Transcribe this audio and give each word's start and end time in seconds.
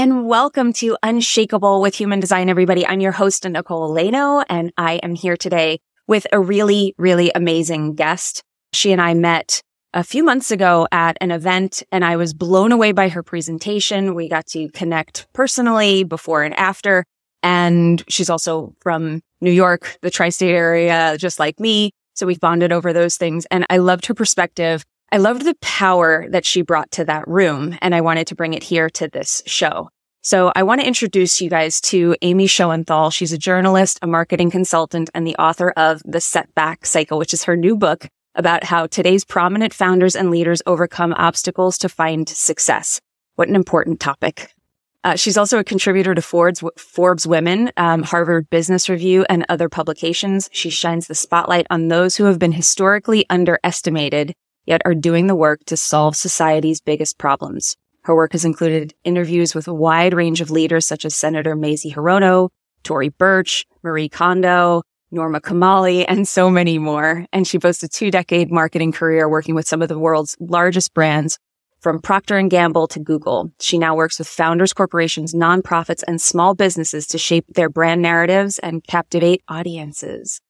And 0.00 0.26
welcome 0.26 0.72
to 0.72 0.96
Unshakable 1.02 1.82
with 1.82 1.94
Human 1.94 2.20
Design, 2.20 2.48
everybody. 2.48 2.86
I'm 2.86 3.00
your 3.00 3.12
host, 3.12 3.44
Nicole 3.44 3.94
Laino, 3.94 4.42
and 4.48 4.72
I 4.78 4.94
am 5.02 5.14
here 5.14 5.36
today 5.36 5.78
with 6.06 6.26
a 6.32 6.40
really, 6.40 6.94
really 6.96 7.30
amazing 7.34 7.96
guest. 7.96 8.42
She 8.72 8.92
and 8.92 9.02
I 9.02 9.12
met 9.12 9.60
a 9.92 10.02
few 10.02 10.24
months 10.24 10.50
ago 10.50 10.88
at 10.90 11.18
an 11.20 11.30
event 11.30 11.82
and 11.92 12.02
I 12.02 12.16
was 12.16 12.32
blown 12.32 12.72
away 12.72 12.92
by 12.92 13.10
her 13.10 13.22
presentation. 13.22 14.14
We 14.14 14.30
got 14.30 14.46
to 14.46 14.70
connect 14.70 15.30
personally 15.34 16.02
before 16.02 16.44
and 16.44 16.58
after. 16.58 17.04
And 17.42 18.02
she's 18.08 18.30
also 18.30 18.74
from 18.80 19.20
New 19.42 19.52
York, 19.52 19.98
the 20.00 20.10
tri-state 20.10 20.54
area, 20.54 21.18
just 21.18 21.38
like 21.38 21.60
me. 21.60 21.90
So 22.14 22.24
we 22.26 22.38
bonded 22.38 22.72
over 22.72 22.94
those 22.94 23.18
things. 23.18 23.44
And 23.50 23.66
I 23.68 23.76
loved 23.76 24.06
her 24.06 24.14
perspective 24.14 24.82
I 25.12 25.16
loved 25.16 25.44
the 25.44 25.56
power 25.60 26.28
that 26.28 26.44
she 26.44 26.62
brought 26.62 26.92
to 26.92 27.04
that 27.06 27.26
room, 27.26 27.76
and 27.82 27.96
I 27.96 28.00
wanted 28.00 28.28
to 28.28 28.36
bring 28.36 28.54
it 28.54 28.62
here 28.62 28.88
to 28.90 29.08
this 29.08 29.42
show. 29.44 29.90
So 30.22 30.52
I 30.54 30.64
want 30.64 30.82
to 30.82 30.86
introduce 30.86 31.40
you 31.40 31.48
guys 31.48 31.80
to 31.82 32.14
Amy 32.20 32.46
Schoenthal. 32.46 33.10
She's 33.10 33.32
a 33.32 33.38
journalist, 33.38 33.98
a 34.02 34.06
marketing 34.06 34.50
consultant, 34.50 35.08
and 35.14 35.26
the 35.26 35.36
author 35.36 35.70
of 35.70 36.02
The 36.04 36.20
Setback 36.20 36.84
Cycle, 36.84 37.18
which 37.18 37.32
is 37.32 37.44
her 37.44 37.56
new 37.56 37.74
book 37.74 38.06
about 38.34 38.64
how 38.64 38.86
today's 38.86 39.24
prominent 39.24 39.72
founders 39.72 40.14
and 40.14 40.30
leaders 40.30 40.60
overcome 40.66 41.14
obstacles 41.14 41.78
to 41.78 41.88
find 41.88 42.28
success. 42.28 43.00
What 43.36 43.48
an 43.48 43.56
important 43.56 43.98
topic. 43.98 44.52
Uh, 45.02 45.16
she's 45.16 45.38
also 45.38 45.58
a 45.58 45.64
contributor 45.64 46.14
to 46.14 46.20
Forbes, 46.20 46.62
Forbes 46.76 47.26
Women, 47.26 47.72
um, 47.78 48.02
Harvard 48.02 48.50
Business 48.50 48.90
Review, 48.90 49.24
and 49.30 49.46
other 49.48 49.70
publications. 49.70 50.50
She 50.52 50.68
shines 50.68 51.06
the 51.06 51.14
spotlight 51.14 51.66
on 51.70 51.88
those 51.88 52.16
who 52.16 52.24
have 52.24 52.38
been 52.38 52.52
historically 52.52 53.24
underestimated 53.30 54.34
yet 54.66 54.82
are 54.84 54.94
doing 54.94 55.26
the 55.26 55.34
work 55.34 55.64
to 55.64 55.78
solve 55.78 56.14
society's 56.14 56.82
biggest 56.82 57.16
problems. 57.16 57.78
Her 58.02 58.14
work 58.14 58.32
has 58.32 58.44
included 58.44 58.94
interviews 59.04 59.54
with 59.54 59.68
a 59.68 59.74
wide 59.74 60.14
range 60.14 60.40
of 60.40 60.50
leaders 60.50 60.86
such 60.86 61.04
as 61.04 61.14
Senator 61.14 61.54
Mazie 61.54 61.92
Hirono, 61.92 62.48
Tory 62.82 63.10
Burch, 63.10 63.66
Marie 63.82 64.08
Kondo, 64.08 64.82
Norma 65.10 65.40
Kamali, 65.40 66.04
and 66.08 66.26
so 66.26 66.50
many 66.50 66.78
more. 66.78 67.26
And 67.32 67.46
she 67.46 67.58
boasts 67.58 67.82
a 67.82 67.88
two 67.88 68.10
decade 68.10 68.50
marketing 68.50 68.92
career 68.92 69.28
working 69.28 69.54
with 69.54 69.68
some 69.68 69.82
of 69.82 69.88
the 69.88 69.98
world's 69.98 70.36
largest 70.40 70.94
brands 70.94 71.38
from 71.80 72.00
Procter 72.00 72.40
& 72.42 72.48
Gamble 72.48 72.88
to 72.88 73.00
Google. 73.00 73.50
She 73.58 73.78
now 73.78 73.94
works 73.94 74.18
with 74.18 74.28
founders, 74.28 74.72
corporations, 74.72 75.34
nonprofits, 75.34 76.02
and 76.06 76.20
small 76.20 76.54
businesses 76.54 77.06
to 77.08 77.18
shape 77.18 77.46
their 77.54 77.70
brand 77.70 78.02
narratives 78.02 78.58
and 78.58 78.84
captivate 78.84 79.42
audiences. 79.48 80.40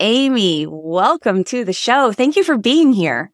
Amy, 0.00 0.66
welcome 0.66 1.44
to 1.44 1.64
the 1.64 1.72
show. 1.72 2.12
Thank 2.12 2.36
you 2.36 2.42
for 2.42 2.58
being 2.58 2.92
here. 2.92 3.30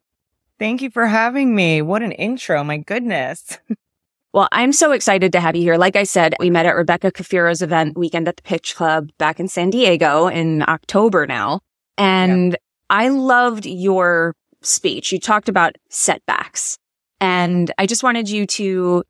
Thank 0.58 0.82
you 0.82 0.90
for 0.90 1.06
having 1.06 1.54
me. 1.54 1.82
What 1.82 2.02
an 2.02 2.12
intro. 2.12 2.62
My 2.64 2.78
goodness. 2.78 3.58
Well, 4.36 4.48
I'm 4.52 4.74
so 4.74 4.92
excited 4.92 5.32
to 5.32 5.40
have 5.40 5.56
you 5.56 5.62
here. 5.62 5.78
Like 5.78 5.96
I 5.96 6.02
said, 6.02 6.34
we 6.38 6.50
met 6.50 6.66
at 6.66 6.76
Rebecca 6.76 7.10
Kafiro's 7.10 7.62
event 7.62 7.96
weekend 7.96 8.28
at 8.28 8.36
the 8.36 8.42
Pitch 8.42 8.76
Club 8.76 9.08
back 9.16 9.40
in 9.40 9.48
San 9.48 9.70
Diego 9.70 10.26
in 10.26 10.62
October 10.68 11.26
now. 11.26 11.60
And 11.96 12.52
yeah. 12.52 12.58
I 12.90 13.08
loved 13.08 13.64
your 13.64 14.34
speech. 14.60 15.10
You 15.10 15.18
talked 15.18 15.48
about 15.48 15.76
setbacks. 15.88 16.76
And 17.18 17.72
I 17.78 17.86
just 17.86 18.02
wanted 18.02 18.28
you 18.28 18.46
to, 18.46 19.04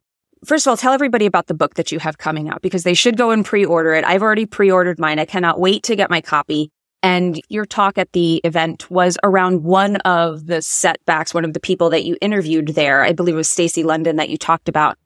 first 0.45 0.65
of 0.65 0.71
all, 0.71 0.77
tell 0.77 0.93
everybody 0.93 1.27
about 1.27 1.49
the 1.49 1.55
book 1.55 1.75
that 1.75 1.91
you 1.91 1.99
have 1.99 2.19
coming 2.19 2.49
out 2.49 2.63
because 2.63 2.85
they 2.85 2.95
should 2.95 3.17
go 3.17 3.33
and 3.33 3.45
pre-order 3.45 3.95
it. 3.95 4.05
I've 4.05 4.23
already 4.23 4.47
pre-ordered 4.47 5.01
mine. 5.01 5.19
I 5.19 5.25
cannot 5.25 5.59
wait 5.59 5.83
to 5.85 5.97
get 5.97 6.09
my 6.09 6.21
copy. 6.21 6.71
And 7.07 7.41
your 7.49 7.67
talk 7.67 7.99
at 7.99 8.11
the 8.15 8.41
event 8.43 8.91
was 8.91 9.17
around 9.23 9.63
one 9.63 9.95
of 9.99 10.47
the 10.47 10.61
setbacks, 10.61 11.33
one 11.33 11.45
of 11.45 11.53
the 11.53 11.61
people 11.61 11.89
that 11.91 12.05
you 12.05 12.17
interviewed 12.21 12.71
there. 12.71 13.05
I 13.05 13.13
believe 13.13 13.37
it 13.37 13.39
was 13.39 13.49
Stacy 13.49 13.85
London 13.85 14.17
that 14.17 14.29
you 14.29 14.37
talked 14.37 14.69
about. 14.69 14.99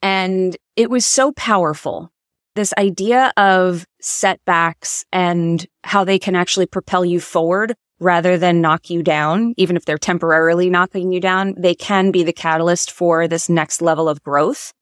And 0.00 0.56
it 0.76 0.88
was 0.88 1.04
so 1.04 1.30
powerful. 1.32 2.10
This 2.54 2.72
idea 2.78 3.34
of 3.36 3.84
setbacks 4.00 5.04
and 5.12 5.66
how 5.84 6.04
they 6.04 6.18
can 6.18 6.34
actually 6.34 6.64
propel 6.64 7.04
you 7.04 7.20
forward 7.20 7.74
rather 8.00 8.38
than 8.38 8.62
knock 8.62 8.88
you 8.88 9.02
down, 9.02 9.52
even 9.58 9.76
if 9.76 9.84
they're 9.84 9.98
temporarily 9.98 10.70
knocking 10.70 11.12
you 11.12 11.20
down, 11.20 11.54
they 11.58 11.74
can 11.74 12.10
be 12.10 12.22
the 12.22 12.32
catalyst 12.32 12.90
for 12.90 13.28
this 13.28 13.50
next 13.50 13.82
level 13.82 14.08
of 14.08 14.22
growth. 14.22 14.72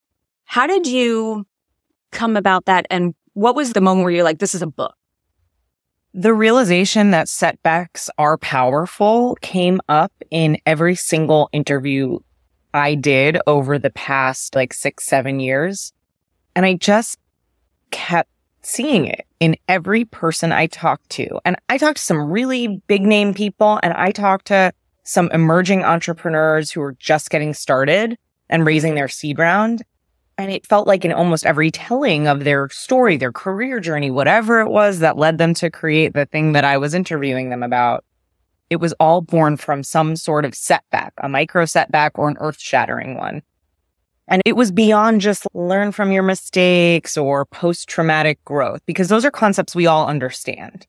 How 0.45 0.69
did 0.69 0.87
you 0.87 1.49
come 2.13 2.37
about 2.37 2.67
that? 2.67 2.87
And 2.91 3.17
what 3.33 3.57
was 3.57 3.73
the 3.73 3.81
moment 3.81 4.05
where 4.05 4.13
you're 4.13 4.23
like, 4.23 4.39
this 4.39 4.55
is 4.55 4.63
a 4.63 4.69
book? 4.69 4.95
The 6.13 6.35
realization 6.35 7.13
that 7.13 7.29
setbacks 7.29 8.11
are 8.19 8.37
powerful 8.37 9.37
came 9.41 9.81
up 9.89 10.13
in 10.31 10.59
every 10.67 10.97
single 10.97 11.49
interview 11.53 12.19
I 12.75 12.97
did 12.97 13.39
over 13.47 13.79
the 13.79 13.91
past 13.91 14.57
like 14.57 14.73
six, 14.73 15.05
seven 15.05 15.39
years. 15.39 15.93
And 16.57 16.67
I 16.67 16.75
just 16.75 17.19
kept 17.93 18.29
seeing 18.63 19.07
it 19.07 19.25
in 19.39 19.57
every 19.69 20.05
person 20.05 20.51
I 20.51 20.67
talked 20.67 21.11
to. 21.11 21.41
And 21.45 21.57
I 21.69 21.79
talked 21.79 21.99
to 21.99 22.03
some 22.03 22.31
really 22.31 22.83
big 22.89 23.03
name 23.03 23.33
people 23.33 23.79
and 23.83 23.93
I 23.95 24.11
talked 24.11 24.47
to 24.49 24.73
some 25.05 25.31
emerging 25.33 25.85
entrepreneurs 25.85 26.73
who 26.73 26.81
were 26.81 26.97
just 26.99 27.31
getting 27.31 27.55
started 27.55 28.19
and 28.49 28.67
raising 28.67 28.97
their 28.97 29.09
seed 29.09 29.39
round. 29.39 29.83
And 30.41 30.51
it 30.51 30.67
felt 30.67 30.87
like 30.87 31.05
in 31.05 31.13
almost 31.13 31.45
every 31.45 31.71
telling 31.71 32.27
of 32.27 32.45
their 32.45 32.71
story, 32.71 33.19
their 33.19 33.31
career 33.31 33.79
journey, 33.79 34.11
whatever 34.11 34.61
it 34.61 34.71
was 34.71 35.01
that 35.01 35.19
led 35.19 35.37
them 35.37 35.53
to 35.55 35.71
create 35.71 36.15
the 36.15 36.25
thing 36.25 36.53
that 36.53 36.65
I 36.65 36.79
was 36.79 36.95
interviewing 36.95 37.51
them 37.51 37.63
about, 37.63 38.07
it 38.71 38.77
was 38.77 38.95
all 38.95 39.21
born 39.21 39.59
from 39.59 39.83
some 39.83 40.17
sort 40.17 40.47
of 40.47 40.55
setback, 40.55 41.13
a 41.19 41.29
micro 41.29 41.67
setback 41.67 42.19
or 42.19 42.27
an 42.27 42.39
earth 42.41 42.59
shattering 42.59 43.19
one. 43.19 43.43
And 44.29 44.41
it 44.47 44.57
was 44.57 44.73
beyond 44.73 45.21
just 45.21 45.47
learn 45.53 45.93
from 45.93 46.11
your 46.11 46.23
mistakes 46.23 47.19
or 47.19 47.45
post 47.45 47.87
traumatic 47.87 48.43
growth, 48.47 48.81
because 48.87 49.09
those 49.09 49.27
are 49.27 49.31
concepts 49.31 49.75
we 49.75 49.87
all 49.87 50.07
understand. 50.07 50.87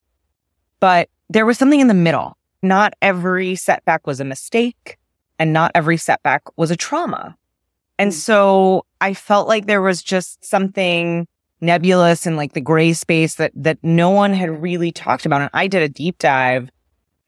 But 0.79 1.09
there 1.29 1.45
was 1.45 1.57
something 1.57 1.81
in 1.81 1.89
the 1.89 1.93
middle. 1.93 2.37
Not 2.61 2.93
every 3.01 3.55
setback 3.55 4.07
was 4.07 4.21
a 4.21 4.25
mistake 4.25 4.97
and 5.37 5.51
not 5.51 5.73
every 5.75 5.97
setback 5.97 6.43
was 6.55 6.71
a 6.71 6.77
trauma. 6.77 7.35
And 8.01 8.11
mm. 8.11 8.15
so 8.15 8.85
I 8.99 9.13
felt 9.13 9.47
like 9.47 9.67
there 9.67 9.81
was 9.81 10.01
just 10.01 10.43
something 10.43 11.27
nebulous 11.61 12.25
and 12.25 12.35
like 12.35 12.53
the 12.53 12.61
gray 12.61 12.93
space 12.93 13.35
that, 13.35 13.51
that 13.53 13.77
no 13.83 14.09
one 14.09 14.33
had 14.33 14.59
really 14.59 14.91
talked 14.91 15.27
about. 15.27 15.41
And 15.41 15.51
I 15.53 15.67
did 15.67 15.83
a 15.83 15.89
deep 15.89 16.17
dive 16.17 16.71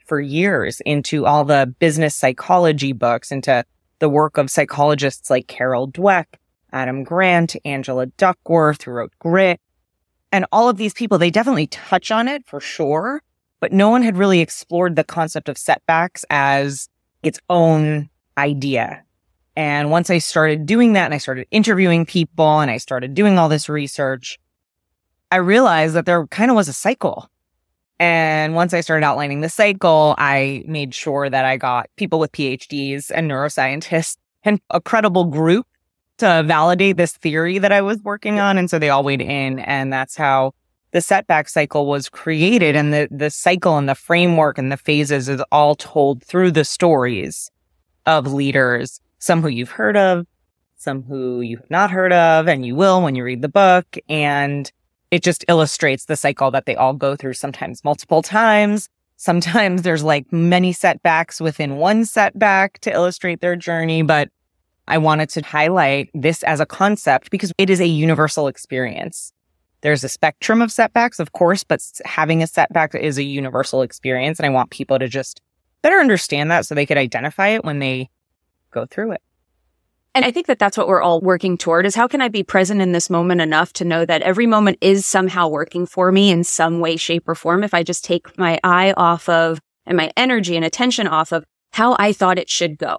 for 0.08 0.20
years 0.20 0.82
into 0.82 1.28
all 1.28 1.46
the 1.46 1.72
business 1.78 2.16
psychology 2.16 2.92
books, 2.92 3.32
into 3.32 3.64
the 4.00 4.10
work 4.10 4.40
of 4.40 4.50
psychologists 4.50 5.30
like 5.30 5.46
Carol 5.46 5.92
Dweck, 5.92 6.26
Adam 6.72 7.04
Grant, 7.04 7.56
Angela 7.64 8.08
Duckworth, 8.08 8.82
who 8.82 8.92
wrote 8.92 9.14
Grit. 9.20 9.62
And 10.32 10.48
all 10.52 10.70
of 10.70 10.78
these 10.78 10.96
people, 10.96 11.20
they 11.20 11.30
definitely 11.30 11.68
touch 11.68 12.10
on 12.10 12.28
it 12.28 12.48
for 12.48 12.60
sure, 12.60 13.22
but 13.60 13.72
no 13.72 13.92
one 13.92 14.02
had 14.02 14.18
really 14.18 14.40
explored 14.40 14.96
the 14.96 15.04
concept 15.04 15.50
of 15.50 15.58
setbacks 15.60 16.26
as 16.32 16.90
its 17.22 17.40
own 17.48 18.10
idea 18.40 19.04
and 19.56 19.92
once 19.92 20.10
I 20.10 20.18
started 20.18 20.66
doing 20.66 20.94
that 20.94 21.06
and 21.06 21.14
I 21.14 21.20
started 21.20 21.48
interviewing 21.52 22.06
people 22.06 22.60
and 22.60 22.72
I 22.72 22.78
started 22.78 23.14
doing 23.14 23.38
all 23.38 23.50
this 23.50 23.70
research, 23.70 24.40
I 25.32 25.38
realized 25.38 25.96
that 25.96 26.06
there 26.06 26.26
kind 26.28 26.50
of 26.50 26.56
was 26.56 26.68
a 26.68 26.74
cycle. 26.74 27.30
And 28.00 28.56
once 28.56 28.74
I 28.74 28.82
started 28.82 29.06
outlining 29.06 29.42
the 29.42 29.50
cycle, 29.50 30.16
I 30.18 30.64
made 30.68 30.94
sure 30.94 31.30
that 31.30 31.46
I 31.46 31.58
got 31.58 31.90
people 31.96 32.20
with 32.20 32.32
PhDs 32.32 33.12
and 33.14 33.30
neuroscientists 33.30 34.18
and 34.44 34.60
a 34.72 34.82
credible 34.82 35.26
group 35.26 35.68
to 36.18 36.44
validate 36.46 36.98
this 36.98 37.14
theory 37.14 37.60
that 37.60 37.72
I 37.72 37.82
was 37.82 38.02
working 38.04 38.40
on. 38.40 38.58
And 38.58 38.70
so 38.70 38.80
they 38.80 38.90
all 38.90 39.04
weighed 39.04 39.22
in. 39.22 39.60
And 39.60 39.94
that's 39.94 40.16
how 40.16 40.54
the 40.92 41.02
setback 41.02 41.48
cycle 41.48 41.86
was 41.86 42.10
created. 42.10 42.76
And 42.76 42.94
the, 42.94 43.08
the 43.12 43.30
cycle 43.30 43.78
and 43.78 43.88
the 43.88 43.96
framework 43.96 44.58
and 44.58 44.72
the 44.72 44.78
phases 44.78 45.30
is 45.30 45.42
all 45.52 45.76
told 45.76 46.24
through 46.24 46.52
the 46.52 46.66
stories 46.66 47.50
of 48.06 48.34
leaders 48.34 49.00
some 49.24 49.42
who 49.42 49.48
you've 49.48 49.72
heard 49.72 49.96
of, 49.96 50.28
some 50.76 51.02
who 51.04 51.40
you 51.40 51.56
have 51.56 51.70
not 51.70 51.90
heard 51.90 52.12
of, 52.12 52.50
and 52.50 52.66
you 52.66 52.76
will 52.76 53.02
when 53.02 53.16
you 53.16 53.24
read 53.24 53.42
the 53.42 53.48
book. 53.48 53.98
And 54.10 54.70
it 55.12 55.24
just 55.24 55.46
illustrates 55.48 56.06
the 56.06 56.18
cycle 56.18 56.52
that 56.52 56.66
they 56.66 56.76
all 56.76 56.94
go 56.94 57.16
through, 57.16 57.36
sometimes 57.36 57.86
multiple 57.86 58.22
times. 58.22 58.90
Sometimes 59.16 59.84
there's 59.84 60.04
like 60.04 60.32
many 60.34 60.74
setbacks 60.74 61.40
within 61.40 61.78
one 61.78 62.04
setback 62.04 62.80
to 62.80 62.92
illustrate 62.92 63.40
their 63.40 63.56
journey. 63.56 64.02
But 64.02 64.28
I 64.90 64.98
wanted 64.98 65.30
to 65.30 65.42
highlight 65.42 66.10
this 66.14 66.44
as 66.44 66.60
a 66.60 66.66
concept 66.66 67.32
because 67.32 67.54
it 67.58 67.70
is 67.70 67.80
a 67.80 67.88
universal 67.88 68.50
experience. 68.50 69.32
there's 69.84 70.04
a 70.04 70.10
spectrum 70.10 70.62
of 70.62 70.72
setbacks, 70.72 71.20
of 71.20 71.34
course, 71.34 71.64
but 71.64 71.82
having 72.06 72.42
a 72.42 72.48
setback 72.48 72.96
is 72.96 73.18
a 73.18 73.24
universal 73.24 73.82
experience. 73.82 74.40
And 74.40 74.46
I 74.46 74.50
want 74.50 74.72
people 74.72 74.98
to 74.98 75.08
just 75.08 75.42
better 75.82 76.00
understand 76.00 76.50
that 76.52 76.66
so 76.66 76.74
they 76.74 76.86
could 76.86 76.98
identify 76.98 77.50
it 77.50 77.66
when 77.66 77.80
they 77.80 78.10
go 78.74 78.86
through 78.86 79.12
it. 79.12 79.22
And 80.16 80.24
I 80.24 80.32
think 80.32 80.46
that 80.48 80.60
that's 80.60 80.78
what 80.78 80.88
we're 80.88 81.02
all 81.02 81.22
working 81.22 81.58
toward 81.58 81.86
is 81.86 81.96
how 81.96 82.08
can 82.08 82.22
I 82.22 82.28
be 82.28 82.44
present 82.44 82.82
in 82.82 82.92
this 82.92 83.10
moment 83.10 83.42
enough 83.42 83.74
to 83.74 83.86
know 83.86 84.06
that 84.06 84.22
every 84.22 84.46
moment 84.46 84.78
is 84.80 85.08
somehow 85.08 85.48
working 85.48 85.88
for 85.88 86.12
me 86.12 86.30
in 86.30 86.44
some 86.44 86.80
way, 86.80 86.98
shape 86.98 87.28
or 87.28 87.34
form. 87.34 87.64
If 87.64 87.74
I 87.74 87.82
just 87.82 88.06
take 88.06 88.38
my 88.38 88.60
eye 88.64 88.94
off 88.96 89.28
of 89.28 89.60
and 89.86 89.98
my 89.98 90.12
energy 90.16 90.56
and 90.56 90.64
attention 90.64 91.08
off 91.08 91.32
of 91.32 91.44
how 91.72 91.96
I 91.98 92.14
thought 92.14 92.38
it 92.38 92.50
should 92.50 92.78
go. 92.78 92.98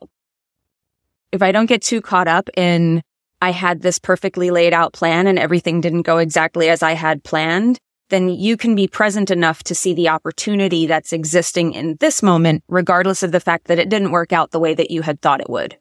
If 1.31 1.41
I 1.41 1.53
don't 1.53 1.67
get 1.67 1.83
too 1.83 2.01
caught 2.01 2.29
up 2.29 2.49
in 2.57 3.03
I 3.41 3.51
had 3.51 3.83
this 3.83 3.99
perfectly 3.99 4.51
laid 4.51 4.73
out 4.73 4.95
plan 4.95 5.27
and 5.27 5.39
everything 5.39 5.81
didn't 5.81 6.03
go 6.03 6.19
exactly 6.19 6.71
as 6.71 6.83
I 6.83 6.93
had 6.93 7.23
planned, 7.25 7.79
then 8.09 8.29
you 8.29 8.57
can 8.57 8.75
be 8.75 8.87
present 8.87 9.31
enough 9.31 9.63
to 9.65 9.75
see 9.75 9.95
the 9.95 10.09
opportunity 10.09 10.87
that's 10.87 11.13
existing 11.13 11.75
in 11.75 11.97
this 12.01 12.23
moment, 12.23 12.63
regardless 12.69 13.23
of 13.23 13.33
the 13.33 13.41
fact 13.41 13.67
that 13.67 13.79
it 13.79 13.89
didn't 13.89 14.13
work 14.13 14.33
out 14.33 14.51
the 14.51 14.59
way 14.59 14.75
that 14.75 14.91
you 14.91 15.03
had 15.03 15.21
thought 15.21 15.41
it 15.41 15.51
would. 15.51 15.77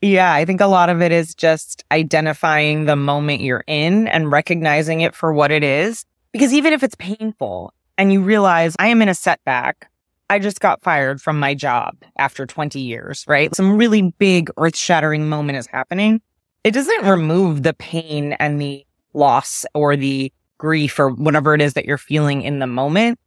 Yeah, 0.00 0.32
I 0.32 0.44
think 0.44 0.60
a 0.60 0.66
lot 0.66 0.90
of 0.90 1.00
it 1.00 1.12
is 1.12 1.34
just 1.34 1.84
identifying 1.92 2.86
the 2.86 2.96
moment 2.96 3.40
you're 3.40 3.64
in 3.68 4.08
and 4.08 4.32
recognizing 4.32 5.00
it 5.00 5.14
for 5.14 5.32
what 5.32 5.52
it 5.52 5.62
is. 5.62 6.04
Because 6.32 6.52
even 6.52 6.72
if 6.72 6.82
it's 6.82 6.96
painful 6.96 7.72
and 7.96 8.12
you 8.12 8.20
realize 8.20 8.74
I 8.80 8.88
am 8.88 9.00
in 9.00 9.08
a 9.08 9.14
setback, 9.14 9.88
I 10.28 10.40
just 10.40 10.60
got 10.60 10.82
fired 10.82 11.20
from 11.20 11.38
my 11.38 11.54
job 11.54 11.94
after 12.16 12.46
20 12.46 12.80
years, 12.80 13.24
right? 13.28 13.54
Some 13.54 13.76
really 13.76 14.12
big 14.18 14.50
earth 14.56 14.76
shattering 14.76 15.28
moment 15.28 15.58
is 15.58 15.66
happening. 15.66 16.20
It 16.64 16.72
doesn't 16.72 17.06
remove 17.06 17.62
the 17.62 17.74
pain 17.74 18.32
and 18.34 18.60
the 18.60 18.84
loss 19.14 19.64
or 19.74 19.94
the 19.94 20.32
grief 20.62 20.96
or 21.00 21.10
whatever 21.10 21.54
it 21.54 21.60
is 21.60 21.74
that 21.74 21.86
you're 21.86 21.98
feeling 21.98 22.42
in 22.42 22.60
the 22.60 22.68
moment. 22.68 23.18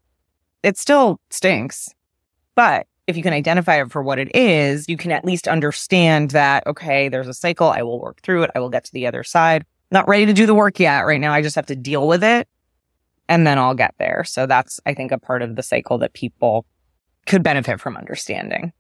It 0.64 0.78
still 0.78 1.20
stinks, 1.30 1.90
but 2.56 2.88
if 3.08 3.18
you 3.18 3.24
can 3.24 3.34
identify 3.34 3.82
it 3.82 3.92
for 3.92 4.02
what 4.02 4.20
it 4.20 4.34
is, 4.34 4.88
you 4.88 4.96
can 4.96 5.12
at 5.12 5.26
least 5.26 5.50
understand 5.50 6.32
that, 6.32 6.66
okay, 6.66 7.10
there's 7.10 7.28
a 7.28 7.34
cycle. 7.34 7.68
I 7.68 7.84
will 7.84 8.00
work 8.00 8.22
through 8.22 8.44
it. 8.44 8.52
I 8.56 8.60
will 8.60 8.70
get 8.70 8.86
to 8.86 8.94
the 8.94 9.06
other 9.06 9.22
side. 9.22 9.66
Not 9.92 10.08
ready 10.08 10.26
to 10.26 10.34
do 10.34 10.46
the 10.46 10.56
work 10.56 10.80
yet. 10.80 11.02
Right 11.02 11.20
now, 11.20 11.34
I 11.34 11.42
just 11.42 11.56
have 11.58 11.66
to 11.66 11.76
deal 11.76 12.08
with 12.08 12.24
it 12.24 12.48
and 13.28 13.46
then 13.46 13.60
I'll 13.60 13.76
get 13.76 13.94
there. 14.00 14.24
So 14.24 14.48
that's, 14.48 14.80
I 14.86 14.94
think, 14.94 15.12
a 15.12 15.20
part 15.20 15.42
of 15.42 15.58
the 15.58 15.62
cycle 15.62 15.98
that 15.98 16.14
people 16.14 16.66
could 17.28 17.44
benefit 17.44 17.82
from 17.82 17.98
understanding. 17.98 18.72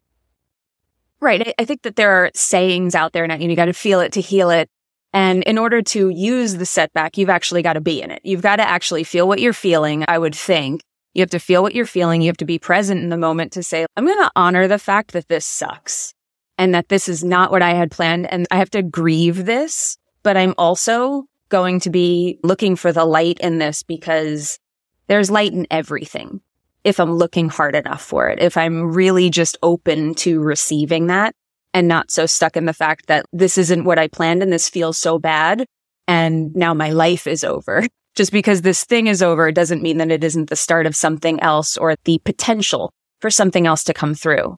Right. 1.20 1.54
I 1.60 1.66
think 1.66 1.82
that 1.82 1.98
there 1.98 2.12
are 2.12 2.32
sayings 2.34 2.96
out 2.96 3.12
there 3.12 3.28
know, 3.28 3.36
you 3.36 3.56
got 3.56 3.66
to 3.66 3.74
feel 3.74 4.00
it 4.00 4.14
to 4.14 4.22
heal 4.22 4.50
it. 4.50 4.70
And 5.16 5.44
in 5.44 5.58
order 5.58 5.82
to 5.82 6.10
use 6.10 6.56
the 6.56 6.66
setback, 6.66 7.18
you've 7.18 7.30
actually 7.30 7.62
got 7.64 7.74
to 7.74 7.82
be 7.82 8.02
in 8.02 8.12
it. 8.12 8.22
You've 8.24 8.42
got 8.42 8.58
to 8.58 8.68
actually 8.68 9.06
feel 9.06 9.28
what 9.28 9.40
you're 9.40 9.54
feeling, 9.54 10.04
I 10.08 10.20
would 10.20 10.36
think, 10.36 10.82
you 11.16 11.22
have 11.22 11.30
to 11.30 11.40
feel 11.40 11.64
what 11.64 11.74
you're 11.74 11.86
feeling. 11.86 12.22
You 12.22 12.28
have 12.28 12.38
to 12.38 12.46
be 12.46 12.60
present 12.60 13.02
in 13.02 13.08
the 13.08 13.18
moment 13.18 13.54
to 13.54 13.64
say, 13.64 13.86
I'm 13.96 14.06
going 14.06 14.18
to 14.18 14.32
honor 14.36 14.68
the 14.68 14.78
fact 14.78 15.14
that 15.14 15.30
this 15.30 15.46
sucks 15.46 16.14
and 16.58 16.76
that 16.76 16.90
this 16.90 17.08
is 17.08 17.24
not 17.24 17.52
what 17.52 17.62
I 17.62 17.74
had 17.74 17.90
planned. 17.90 18.30
And 18.30 18.46
I 18.52 18.58
have 18.58 18.70
to 18.72 18.84
grieve 18.84 19.46
this, 19.46 19.98
but 20.24 20.36
I'm 20.36 20.54
also 20.58 21.24
going 21.48 21.80
to 21.80 21.90
be 21.90 22.38
looking 22.44 22.76
for 22.76 22.92
the 22.92 23.06
light 23.06 23.40
in 23.40 23.60
this 23.60 23.82
because 23.82 24.60
there's 25.08 25.32
light 25.32 25.54
in 25.54 25.66
everything. 25.72 26.42
If 26.84 27.00
I'm 27.00 27.14
looking 27.14 27.48
hard 27.48 27.76
enough 27.76 28.02
for 28.02 28.28
it, 28.28 28.40
if 28.42 28.58
I'm 28.58 28.94
really 28.94 29.30
just 29.30 29.58
open 29.64 30.16
to 30.16 30.42
receiving 30.42 31.08
that 31.08 31.34
and 31.76 31.90
not 31.90 32.10
so 32.10 32.26
stuck 32.26 32.56
in 32.56 32.66
the 32.66 32.74
fact 32.74 33.08
that 33.08 33.26
this 33.34 33.58
isn't 33.58 33.84
what 33.84 34.00
I 34.00 34.08
planned 34.08 34.42
and 34.42 34.52
this 34.52 34.70
feels 34.70 34.98
so 34.98 35.20
bad. 35.20 35.66
And 36.08 36.56
now 36.56 36.74
my 36.74 36.92
life 36.92 37.28
is 37.28 37.44
over. 37.44 37.86
Just 38.16 38.32
because 38.32 38.62
this 38.62 38.86
thing 38.86 39.08
is 39.08 39.22
over 39.22 39.52
doesn't 39.52 39.82
mean 39.82 39.98
that 39.98 40.10
it 40.10 40.24
isn't 40.24 40.50
the 40.50 40.56
start 40.56 40.86
of 40.86 40.96
something 40.96 41.38
else 41.42 41.76
or 41.76 41.96
the 42.06 42.20
potential 42.20 42.94
for 43.20 43.30
something 43.30 43.68
else 43.68 43.84
to 43.84 43.94
come 43.94 44.16
through. 44.16 44.58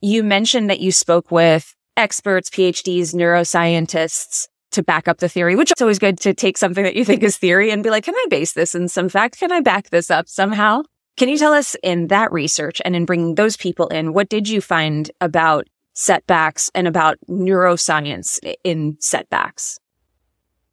You 0.00 0.24
mentioned 0.24 0.68
that 0.68 0.80
you 0.80 0.90
spoke 0.90 1.30
with 1.30 1.76
experts, 1.96 2.50
PhDs, 2.50 3.14
neuroscientists 3.14 4.48
to 4.72 4.82
back 4.82 5.06
up 5.06 5.18
the 5.18 5.28
theory, 5.28 5.54
which 5.54 5.70
is 5.70 5.80
always 5.80 6.00
good 6.00 6.18
to 6.20 6.34
take 6.34 6.58
something 6.58 6.82
that 6.82 6.96
you 6.96 7.04
think 7.04 7.22
is 7.22 7.36
theory 7.36 7.70
and 7.70 7.84
be 7.84 7.90
like, 7.90 8.04
can 8.04 8.16
I 8.16 8.26
base 8.30 8.52
this 8.52 8.74
in 8.74 8.88
some 8.88 9.08
fact? 9.08 9.38
Can 9.38 9.52
I 9.52 9.60
back 9.60 9.90
this 9.90 10.10
up 10.10 10.28
somehow? 10.28 10.82
Can 11.16 11.28
you 11.28 11.38
tell 11.38 11.52
us 11.52 11.76
in 11.84 12.08
that 12.08 12.32
research 12.32 12.82
and 12.84 12.96
in 12.96 13.04
bringing 13.04 13.36
those 13.36 13.56
people 13.56 13.86
in, 13.88 14.12
what 14.12 14.28
did 14.28 14.48
you 14.48 14.60
find 14.60 15.08
about 15.20 15.68
setbacks 15.98 16.70
and 16.76 16.86
about 16.86 17.18
neuroscience 17.28 18.38
in 18.62 18.96
setbacks? 19.00 19.80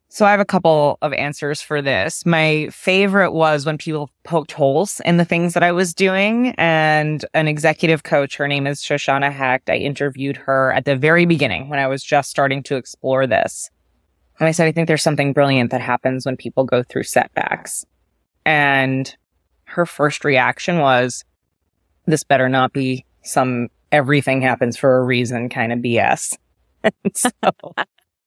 So 0.08 0.24
I 0.24 0.30
have 0.30 0.38
a 0.38 0.44
couple 0.44 0.98
of 1.02 1.12
answers 1.12 1.60
for 1.60 1.82
this. 1.82 2.24
My 2.24 2.68
favorite 2.70 3.32
was 3.32 3.66
when 3.66 3.76
people 3.76 4.08
poked 4.22 4.52
holes 4.52 5.00
in 5.04 5.16
the 5.16 5.24
things 5.24 5.52
that 5.54 5.64
I 5.64 5.72
was 5.72 5.92
doing 5.92 6.54
and 6.56 7.24
an 7.34 7.48
executive 7.48 8.04
coach, 8.04 8.36
her 8.36 8.46
name 8.46 8.68
is 8.68 8.80
Shoshana 8.80 9.32
Hecht. 9.32 9.68
I 9.68 9.76
interviewed 9.76 10.36
her 10.36 10.72
at 10.72 10.84
the 10.84 10.94
very 10.94 11.26
beginning 11.26 11.68
when 11.68 11.80
I 11.80 11.88
was 11.88 12.04
just 12.04 12.30
starting 12.30 12.62
to 12.62 12.76
explore 12.76 13.26
this. 13.26 13.68
And 14.38 14.46
I 14.46 14.52
said, 14.52 14.68
I 14.68 14.72
think 14.72 14.86
there's 14.86 15.02
something 15.02 15.32
brilliant 15.32 15.72
that 15.72 15.80
happens 15.80 16.24
when 16.24 16.36
people 16.36 16.64
go 16.64 16.84
through 16.84 17.02
setbacks. 17.02 17.84
And 18.44 19.14
her 19.64 19.86
first 19.86 20.24
reaction 20.24 20.78
was, 20.78 21.24
this 22.06 22.22
better 22.22 22.48
not 22.48 22.72
be 22.72 23.04
some 23.24 23.68
everything 23.96 24.42
happens 24.42 24.76
for 24.76 24.98
a 24.98 25.02
reason 25.02 25.48
kind 25.48 25.72
of 25.72 25.78
BS. 25.78 26.36
so 27.14 27.30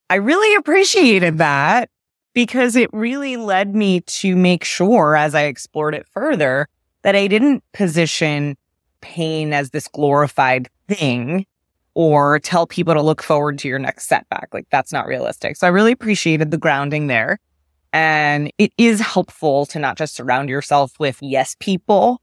I 0.09 0.15
really 0.15 0.55
appreciated 0.55 1.37
that 1.37 1.89
because 2.33 2.75
it 2.75 2.89
really 2.91 3.37
led 3.37 3.75
me 3.75 4.01
to 4.01 4.35
make 4.35 4.63
sure 4.63 5.15
as 5.15 5.35
I 5.35 5.43
explored 5.43 5.93
it 5.93 6.07
further 6.07 6.67
that 7.03 7.15
I 7.15 7.27
didn't 7.27 7.63
position 7.73 8.57
pain 9.01 9.53
as 9.53 9.69
this 9.69 9.87
glorified 9.87 10.69
thing 10.87 11.45
or 11.93 12.39
tell 12.39 12.65
people 12.65 12.93
to 12.95 13.01
look 13.01 13.21
forward 13.21 13.59
to 13.59 13.67
your 13.67 13.79
next 13.79 14.07
setback. 14.07 14.49
Like 14.51 14.67
that's 14.71 14.91
not 14.91 15.05
realistic. 15.05 15.55
So 15.55 15.67
I 15.67 15.69
really 15.69 15.91
appreciated 15.91 16.49
the 16.49 16.57
grounding 16.57 17.07
there. 17.07 17.39
And 17.93 18.51
it 18.57 18.71
is 18.77 18.99
helpful 18.99 19.65
to 19.67 19.79
not 19.79 19.97
just 19.97 20.15
surround 20.15 20.49
yourself 20.49 20.93
with 20.99 21.17
yes 21.21 21.55
people 21.59 22.21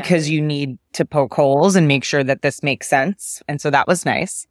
because 0.00 0.28
you 0.28 0.40
need 0.40 0.78
to 0.92 1.04
poke 1.04 1.34
holes 1.34 1.76
and 1.76 1.86
make 1.86 2.04
sure 2.04 2.24
that 2.24 2.42
this 2.42 2.62
makes 2.62 2.88
sense. 2.88 3.42
And 3.48 3.60
so 3.60 3.70
that 3.70 3.86
was 3.86 4.04
nice. 4.04 4.46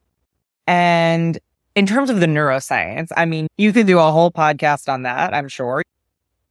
And 0.68 1.38
in 1.76 1.86
terms 1.86 2.10
of 2.10 2.20
the 2.20 2.28
neuroscience, 2.28 3.10
I 3.18 3.26
mean, 3.26 3.48
you 3.58 3.74
could 3.74 3.88
do 3.88 4.00
a 4.00 4.12
whole 4.12 4.32
podcast 4.32 4.88
on 4.88 5.04
that, 5.04 5.34
I'm 5.34 5.50
sure. 5.50 5.82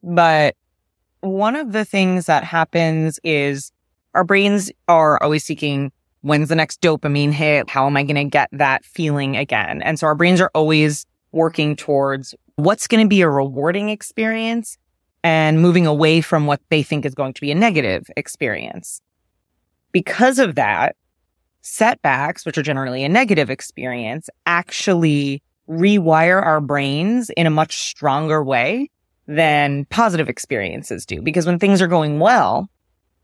But 0.02 0.56
one 1.20 1.56
of 1.56 1.72
the 1.72 1.84
things 1.84 2.26
that 2.26 2.44
happens 2.44 3.18
is 3.24 3.72
our 4.14 4.24
brains 4.24 4.70
are 4.88 5.22
always 5.22 5.44
seeking 5.44 5.90
when's 6.20 6.50
the 6.50 6.54
next 6.54 6.80
dopamine 6.80 7.32
hit? 7.32 7.70
How 7.70 7.86
am 7.86 7.96
I 7.96 8.02
going 8.02 8.16
to 8.16 8.24
get 8.24 8.48
that 8.52 8.84
feeling 8.84 9.36
again? 9.36 9.82
And 9.82 9.98
so 9.98 10.06
our 10.06 10.14
brains 10.14 10.40
are 10.40 10.50
always 10.54 11.06
working 11.32 11.76
towards 11.76 12.34
what's 12.56 12.86
going 12.86 13.04
to 13.04 13.08
be 13.08 13.22
a 13.22 13.28
rewarding 13.28 13.88
experience 13.88 14.76
and 15.24 15.60
moving 15.60 15.86
away 15.86 16.20
from 16.20 16.46
what 16.46 16.60
they 16.68 16.82
think 16.82 17.04
is 17.04 17.14
going 17.14 17.32
to 17.34 17.40
be 17.40 17.50
a 17.50 17.54
negative 17.54 18.06
experience. 18.16 19.00
Because 19.92 20.38
of 20.38 20.54
that, 20.56 20.96
setbacks, 21.60 22.44
which 22.44 22.58
are 22.58 22.62
generally 22.62 23.04
a 23.04 23.08
negative 23.08 23.50
experience, 23.50 24.28
actually 24.46 25.42
rewire 25.68 26.42
our 26.42 26.60
brains 26.60 27.30
in 27.30 27.46
a 27.46 27.50
much 27.50 27.76
stronger 27.76 28.42
way 28.42 28.90
than 29.26 29.84
positive 29.86 30.28
experiences 30.28 31.06
do. 31.06 31.22
Because 31.22 31.46
when 31.46 31.58
things 31.58 31.80
are 31.80 31.86
going 31.86 32.18
well, 32.18 32.68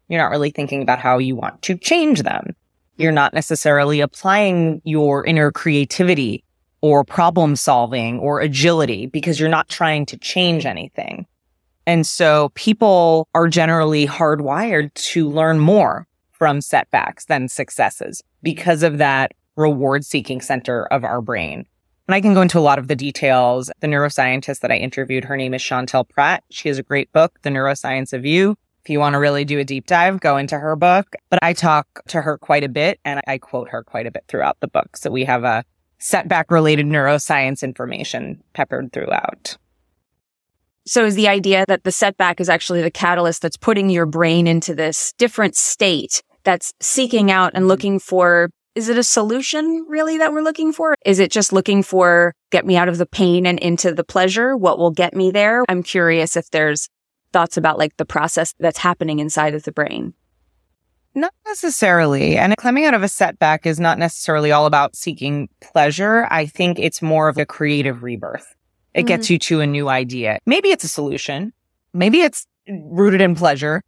you're 0.09 0.21
not 0.21 0.31
really 0.31 0.51
thinking 0.51 0.83
about 0.83 0.99
how 0.99 1.19
you 1.19 1.35
want 1.35 1.61
to 1.63 1.77
change 1.77 2.23
them. 2.23 2.55
You're 2.97 3.13
not 3.13 3.35
necessarily 3.35 4.01
applying 4.01 4.81
your 4.85 5.25
inner 5.25 5.53
creativity 5.53 6.45
or 6.81 7.05
problem 7.05 7.57
solving 7.57 8.19
or 8.21 8.41
agility 8.41 9.07
because 9.07 9.39
you're 9.39 9.49
not 9.49 9.69
trying 9.69 10.07
to 10.07 10.17
change 10.17 10.65
anything. 10.65 11.27
And 11.89 12.07
so 12.07 12.51
people 12.51 13.29
are 13.35 13.49
generally 13.49 14.07
hardwired 14.07 14.93
to 14.93 15.27
learn 15.27 15.59
more 15.59 16.07
from 16.33 16.61
setbacks 16.61 17.25
than 17.25 17.49
successes 17.49 18.23
because 18.43 18.83
of 18.83 18.99
that 18.99 19.33
reward 19.57 20.05
seeking 20.05 20.43
center 20.43 20.85
of 20.89 21.03
our 21.03 21.23
brain. 21.23 21.65
And 22.07 22.15
I 22.15 22.21
can 22.21 22.35
go 22.35 22.43
into 22.43 22.59
a 22.59 22.61
lot 22.61 22.79
of 22.79 22.89
the 22.89 22.95
details. 22.95 23.71
The 23.81 23.87
neuroscientist 23.87 24.61
that 24.61 24.71
I 24.71 24.77
interviewed, 24.77 25.25
her 25.25 25.37
name 25.37 25.55
is 25.55 25.63
Chantel 25.63 26.07
Prat. 26.07 26.45
She 26.51 26.69
has 26.69 26.77
a 26.77 26.83
great 26.83 27.11
book, 27.15 27.39
The 27.41 27.49
Neuroscience 27.49 28.13
of 28.13 28.27
You. 28.27 28.55
If 28.85 28.91
you 28.91 29.01
want 29.01 29.15
to 29.15 29.19
really 29.19 29.47
do 29.47 29.59
a 29.59 29.65
deep 29.65 29.87
dive, 29.87 30.21
go 30.21 30.37
into 30.37 30.59
her 30.59 30.77
book. 30.77 31.17
But 31.31 31.39
I 31.43 31.55
talk 31.55 32.03
to 32.09 32.21
her 32.21 32.37
quite 32.37 32.65
a 32.65 32.69
bit 32.69 33.01
and 33.07 33.23
I 33.27 33.39
quote 33.39 33.71
her 33.71 33.83
quite 33.83 34.07
a 34.07 34.11
bit 34.11 34.25
throughout 34.29 34.61
the 34.61 34.69
book. 34.69 34.95
So 34.99 35.11
we 35.11 35.25
have 35.25 35.43
a 35.43 35.65
setback 35.99 36.51
related 36.51 36.85
neuroscience 36.85 37.63
information 37.63 38.43
peppered 38.53 38.93
throughout. 38.93 39.57
So 40.89 41.05
is 41.05 41.17
the 41.17 41.29
idea 41.29 41.67
that 41.69 41.85
the 41.85 41.93
setback 41.93 42.41
is 42.41 42.49
actually 42.49 42.81
the 42.81 42.91
catalyst 42.91 43.43
that's 43.43 43.59
putting 43.59 43.91
your 43.91 44.07
brain 44.07 44.47
into 44.47 44.75
this 44.75 45.13
different 45.19 45.55
state 45.55 46.23
that's 46.45 46.73
seeking 46.81 47.31
out 47.31 47.53
and 47.53 47.63
mm-hmm. 47.63 47.69
looking 47.69 47.99
for 47.99 48.49
is 48.75 48.89
it 48.89 48.97
a 48.97 49.03
solution 49.03 49.85
really 49.89 50.17
that 50.19 50.33
we're 50.33 50.41
looking 50.41 50.73
for? 50.73 50.95
Is 51.05 51.19
it 51.19 51.31
just 51.31 51.53
looking 51.53 51.83
for 51.83 52.33
get 52.51 52.65
me 52.65 52.77
out 52.77 52.89
of 52.89 52.97
the 52.97 53.05
pain 53.05 53.45
and 53.45 53.59
into 53.59 53.93
the 53.93 54.05
pleasure? 54.05 54.57
What 54.57 54.79
will 54.79 54.93
get 54.93 55.15
me 55.15 55.31
there? 55.31 55.65
I'm 55.69 55.83
curious 55.83 56.37
if 56.37 56.49
there's 56.53 56.89
thoughts 57.35 57.59
about 57.59 57.77
like 57.77 57.97
the 57.99 58.07
process 58.07 58.55
that's 58.59 58.79
happening 58.79 59.19
inside 59.19 59.53
of 59.55 59.65
the 59.65 59.73
brain. 59.73 60.15
Not 61.15 61.35
necessarily. 61.47 62.39
And 62.39 62.57
climbing 62.57 62.87
out 62.87 62.95
of 62.95 63.03
a 63.03 63.09
setback 63.09 63.67
is 63.67 63.79
not 63.79 63.99
necessarily 63.99 64.53
all 64.53 64.65
about 64.65 64.97
seeking 64.97 65.51
pleasure. 65.61 66.27
I 66.31 66.47
think 66.47 66.79
it's 66.79 67.03
more 67.03 67.29
of 67.29 67.37
a 67.37 67.45
creative 67.45 68.03
rebirth. 68.03 68.55
It 68.95 69.01
mm-hmm. 69.01 69.07
gets 69.07 69.31
you 69.31 69.39
to 69.39 69.61
a 69.61 69.67
new 69.67 69.89
idea. 69.89 70.39
Maybe 70.47 70.71
it's 70.71 70.85
a 70.85 70.89
solution. 70.89 71.53
Maybe 71.93 72.21
it's 72.21 72.47
rooted 72.69 73.21
in 73.21 73.35
pleasure. 73.35 73.83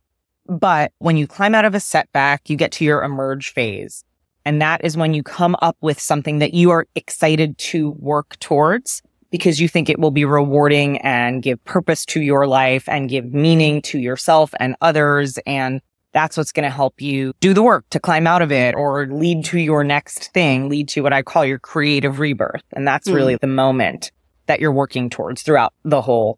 But 0.46 0.92
when 0.98 1.16
you 1.16 1.26
climb 1.26 1.54
out 1.54 1.64
of 1.64 1.74
a 1.74 1.80
setback, 1.80 2.50
you 2.50 2.56
get 2.56 2.72
to 2.72 2.84
your 2.84 3.02
emerge 3.02 3.52
phase. 3.52 4.04
And 4.44 4.60
that 4.62 4.84
is 4.84 4.96
when 4.96 5.14
you 5.14 5.22
come 5.22 5.54
up 5.62 5.76
with 5.80 6.00
something 6.00 6.38
that 6.38 6.54
you 6.54 6.70
are 6.70 6.86
excited 6.94 7.56
to 7.58 7.90
work 7.92 8.38
towards 8.40 9.02
because 9.30 9.60
you 9.60 9.68
think 9.68 9.88
it 9.88 10.00
will 10.00 10.10
be 10.10 10.24
rewarding 10.24 10.98
and 10.98 11.42
give 11.42 11.62
purpose 11.64 12.04
to 12.06 12.20
your 12.20 12.46
life 12.46 12.88
and 12.88 13.08
give 13.08 13.32
meaning 13.32 13.80
to 13.82 13.98
yourself 13.98 14.52
and 14.58 14.74
others. 14.80 15.38
And 15.46 15.80
that's 16.12 16.36
what's 16.36 16.52
going 16.52 16.64
to 16.64 16.74
help 16.74 17.00
you 17.00 17.32
do 17.38 17.54
the 17.54 17.62
work 17.62 17.88
to 17.90 18.00
climb 18.00 18.26
out 18.26 18.42
of 18.42 18.50
it 18.50 18.74
or 18.74 19.06
lead 19.06 19.44
to 19.46 19.58
your 19.58 19.84
next 19.84 20.32
thing, 20.32 20.68
lead 20.68 20.88
to 20.88 21.02
what 21.02 21.12
I 21.12 21.22
call 21.22 21.44
your 21.44 21.60
creative 21.60 22.18
rebirth. 22.18 22.64
And 22.72 22.88
that's 22.88 23.06
mm. 23.06 23.14
really 23.14 23.36
the 23.36 23.46
moment 23.46 24.10
that 24.50 24.58
you're 24.58 24.72
working 24.72 25.08
towards 25.08 25.42
throughout 25.42 25.72
the 25.84 26.02
whole 26.02 26.36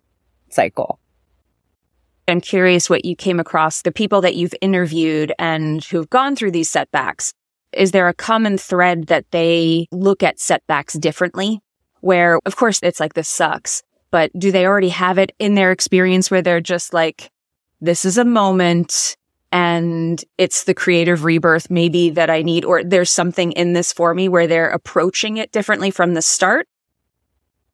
cycle. 0.50 1.00
I'm 2.28 2.42
curious 2.42 2.90
what 2.90 3.06
you 3.06 3.16
came 3.16 3.40
across, 3.40 3.80
the 3.80 3.90
people 3.90 4.20
that 4.20 4.36
you've 4.36 4.54
interviewed 4.60 5.32
and 5.38 5.82
who've 5.82 6.10
gone 6.10 6.36
through 6.36 6.50
these 6.50 6.68
setbacks. 6.68 7.32
Is 7.72 7.92
there 7.92 8.08
a 8.08 8.12
common 8.12 8.58
thread 8.58 9.06
that 9.06 9.24
they 9.30 9.86
look 9.92 10.22
at 10.22 10.38
setbacks 10.38 10.92
differently? 10.92 11.62
Where, 12.02 12.38
of 12.44 12.56
course, 12.56 12.80
it's 12.82 13.00
like, 13.00 13.14
this 13.14 13.30
sucks, 13.30 13.82
but 14.10 14.30
do 14.38 14.52
they 14.52 14.66
already 14.66 14.90
have 14.90 15.16
it 15.16 15.32
in 15.38 15.54
their 15.54 15.72
experience 15.72 16.30
where 16.30 16.42
they're 16.42 16.60
just 16.60 16.92
like, 16.92 17.30
this 17.80 18.04
is 18.04 18.18
a 18.18 18.26
moment 18.26 19.16
and 19.52 20.22
it's 20.36 20.64
the 20.64 20.74
creative 20.74 21.24
rebirth 21.24 21.70
maybe 21.70 22.10
that 22.10 22.28
I 22.28 22.42
need, 22.42 22.66
or 22.66 22.84
there's 22.84 23.10
something 23.10 23.52
in 23.52 23.72
this 23.72 23.90
for 23.90 24.12
me 24.12 24.28
where 24.28 24.46
they're 24.46 24.68
approaching 24.68 25.38
it 25.38 25.50
differently 25.50 25.90
from 25.90 26.12
the 26.12 26.20
start? 26.20 26.68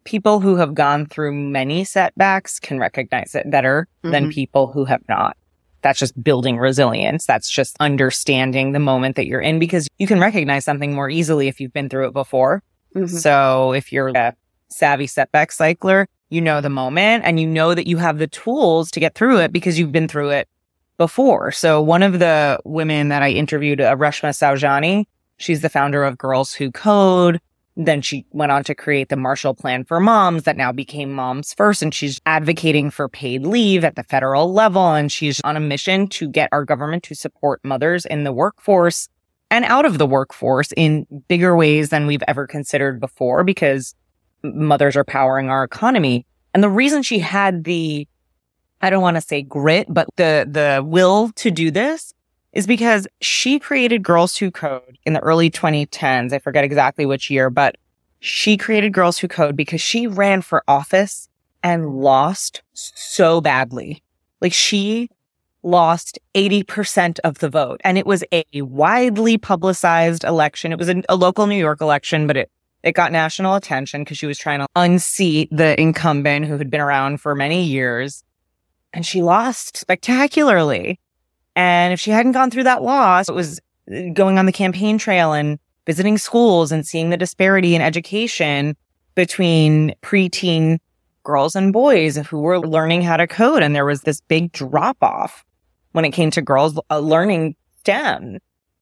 People 0.08 0.40
who 0.40 0.56
have 0.56 0.72
gone 0.72 1.04
through 1.04 1.34
many 1.34 1.84
setbacks 1.84 2.58
can 2.58 2.78
recognize 2.78 3.34
it 3.34 3.50
better 3.50 3.86
mm-hmm. 4.02 4.10
than 4.10 4.30
people 4.30 4.66
who 4.66 4.86
have 4.86 5.02
not. 5.06 5.36
That's 5.82 5.98
just 5.98 6.20
building 6.24 6.56
resilience. 6.56 7.26
That's 7.26 7.50
just 7.50 7.76
understanding 7.78 8.72
the 8.72 8.78
moment 8.78 9.16
that 9.16 9.26
you're 9.26 9.42
in 9.42 9.58
because 9.58 9.86
you 9.98 10.06
can 10.06 10.18
recognize 10.18 10.64
something 10.64 10.94
more 10.94 11.10
easily 11.10 11.46
if 11.46 11.60
you've 11.60 11.74
been 11.74 11.90
through 11.90 12.06
it 12.08 12.14
before. 12.14 12.62
Mm-hmm. 12.96 13.18
So 13.18 13.72
if 13.74 13.92
you're 13.92 14.08
a 14.08 14.34
savvy 14.70 15.06
setback 15.06 15.52
cycler, 15.52 16.08
you 16.30 16.40
know 16.40 16.62
the 16.62 16.70
moment 16.70 17.24
and 17.26 17.38
you 17.38 17.46
know 17.46 17.74
that 17.74 17.86
you 17.86 17.98
have 17.98 18.16
the 18.16 18.28
tools 18.28 18.90
to 18.92 19.00
get 19.00 19.14
through 19.14 19.40
it 19.40 19.52
because 19.52 19.78
you've 19.78 19.92
been 19.92 20.08
through 20.08 20.30
it 20.30 20.48
before. 20.96 21.52
So 21.52 21.82
one 21.82 22.02
of 22.02 22.18
the 22.18 22.58
women 22.64 23.10
that 23.10 23.22
I 23.22 23.28
interviewed, 23.28 23.82
uh, 23.82 23.94
Reshma 23.94 24.30
Saujani, 24.30 25.04
she's 25.36 25.60
the 25.60 25.68
founder 25.68 26.02
of 26.02 26.16
Girls 26.16 26.54
Who 26.54 26.72
Code. 26.72 27.42
Then 27.80 28.02
she 28.02 28.26
went 28.32 28.50
on 28.50 28.64
to 28.64 28.75
create 28.75 29.08
the 29.08 29.16
Marshall 29.16 29.54
Plan 29.54 29.85
for 29.85 30.00
Moms 30.00 30.42
that 30.42 30.56
now 30.56 30.73
became 30.73 31.12
Moms 31.12 31.54
First. 31.54 31.80
And 31.80 31.94
she's 31.94 32.20
advocating 32.26 32.90
for 32.90 33.08
paid 33.08 33.47
leave 33.47 33.85
at 33.85 33.94
the 33.94 34.02
federal 34.02 34.52
level. 34.52 34.94
And 34.94 35.12
she's 35.12 35.40
on 35.44 35.56
a 35.56 35.61
mission 35.61 36.08
to 36.08 36.28
get 36.28 36.49
our 36.50 36.64
government 36.64 37.04
to 37.04 37.14
support 37.14 37.61
mothers 37.62 38.04
in 38.04 38.25
the 38.25 38.32
workforce 38.32 39.08
and 39.49 39.64
out 39.64 39.87
of 39.87 39.99
the 39.99 40.06
workforce 40.06 40.73
in 40.76 41.06
bigger 41.28 41.56
ways 41.56 41.90
than 41.90 42.08
we've 42.08 42.23
ever 42.26 42.49
considered 42.49 42.99
before 42.99 43.44
because 43.44 43.94
mothers 44.42 44.97
are 44.97 45.04
powering 45.04 45.49
our 45.49 45.62
economy. 45.62 46.26
And 46.54 46.64
the 46.64 46.68
reason 46.68 47.04
she 47.04 47.20
had 47.20 47.62
the, 47.62 48.08
I 48.80 48.90
don't 48.90 49.02
want 49.02 49.18
to 49.18 49.20
say 49.20 49.42
grit, 49.42 49.87
but 49.88 50.08
the, 50.16 50.49
the 50.50 50.82
will 50.85 51.30
to 51.37 51.52
do 51.52 51.70
this 51.70 52.12
is 52.58 52.66
because 52.66 53.06
she 53.20 53.60
created 53.60 54.02
Girls 54.02 54.36
Who 54.36 54.50
Code 54.50 54.98
in 55.06 55.12
the 55.12 55.20
early 55.20 55.48
2010s. 55.48 56.32
I 56.32 56.40
forget 56.40 56.64
exactly 56.64 57.06
which 57.06 57.30
year, 57.30 57.50
but 57.50 57.76
she 58.18 58.56
created 58.56 58.92
Girls 58.92 59.16
Who 59.16 59.28
Code 59.28 59.54
because 59.54 59.80
she 59.80 60.08
ran 60.08 60.42
for 60.42 60.64
office 60.66 61.28
and 61.62 62.00
lost 62.00 62.62
so 62.72 63.40
badly. 63.40 64.02
Like 64.40 64.52
she 64.52 65.08
lost 65.62 66.18
80% 66.34 67.20
of 67.22 67.38
the 67.38 67.48
vote 67.48 67.80
and 67.84 67.96
it 67.96 68.06
was 68.06 68.24
a 68.32 68.44
widely 68.56 69.38
publicized 69.38 70.24
election. 70.24 70.72
It 70.72 70.80
was 70.80 70.88
a, 70.88 71.00
a 71.08 71.14
local 71.14 71.46
New 71.46 71.54
York 71.54 71.80
election, 71.80 72.26
but 72.26 72.36
it, 72.36 72.50
it 72.82 72.90
got 72.90 73.12
national 73.12 73.54
attention 73.54 74.02
because 74.02 74.18
she 74.18 74.26
was 74.26 74.36
trying 74.36 74.58
to 74.58 74.66
unseat 74.74 75.48
the 75.52 75.80
incumbent 75.80 76.46
who 76.46 76.58
had 76.58 76.70
been 76.70 76.80
around 76.80 77.20
for 77.20 77.36
many 77.36 77.62
years. 77.62 78.24
And 78.92 79.06
she 79.06 79.22
lost 79.22 79.76
spectacularly. 79.76 80.98
And 81.58 81.92
if 81.92 81.98
she 81.98 82.12
hadn't 82.12 82.32
gone 82.32 82.52
through 82.52 82.62
that 82.62 82.84
loss, 82.84 83.28
it 83.28 83.34
was 83.34 83.58
uh, 83.92 84.10
going 84.12 84.38
on 84.38 84.46
the 84.46 84.52
campaign 84.52 84.96
trail 84.96 85.32
and 85.32 85.58
visiting 85.86 86.16
schools 86.16 86.70
and 86.70 86.86
seeing 86.86 87.10
the 87.10 87.16
disparity 87.16 87.74
in 87.74 87.82
education 87.82 88.76
between 89.16 89.92
preteen 90.00 90.78
girls 91.24 91.56
and 91.56 91.72
boys 91.72 92.16
who 92.16 92.38
were 92.38 92.60
learning 92.60 93.02
how 93.02 93.16
to 93.16 93.26
code. 93.26 93.64
And 93.64 93.74
there 93.74 93.84
was 93.84 94.02
this 94.02 94.20
big 94.20 94.52
drop 94.52 94.98
off 95.02 95.44
when 95.90 96.04
it 96.04 96.12
came 96.12 96.30
to 96.30 96.40
girls 96.40 96.78
uh, 96.90 97.00
learning 97.00 97.56
STEM. 97.80 98.38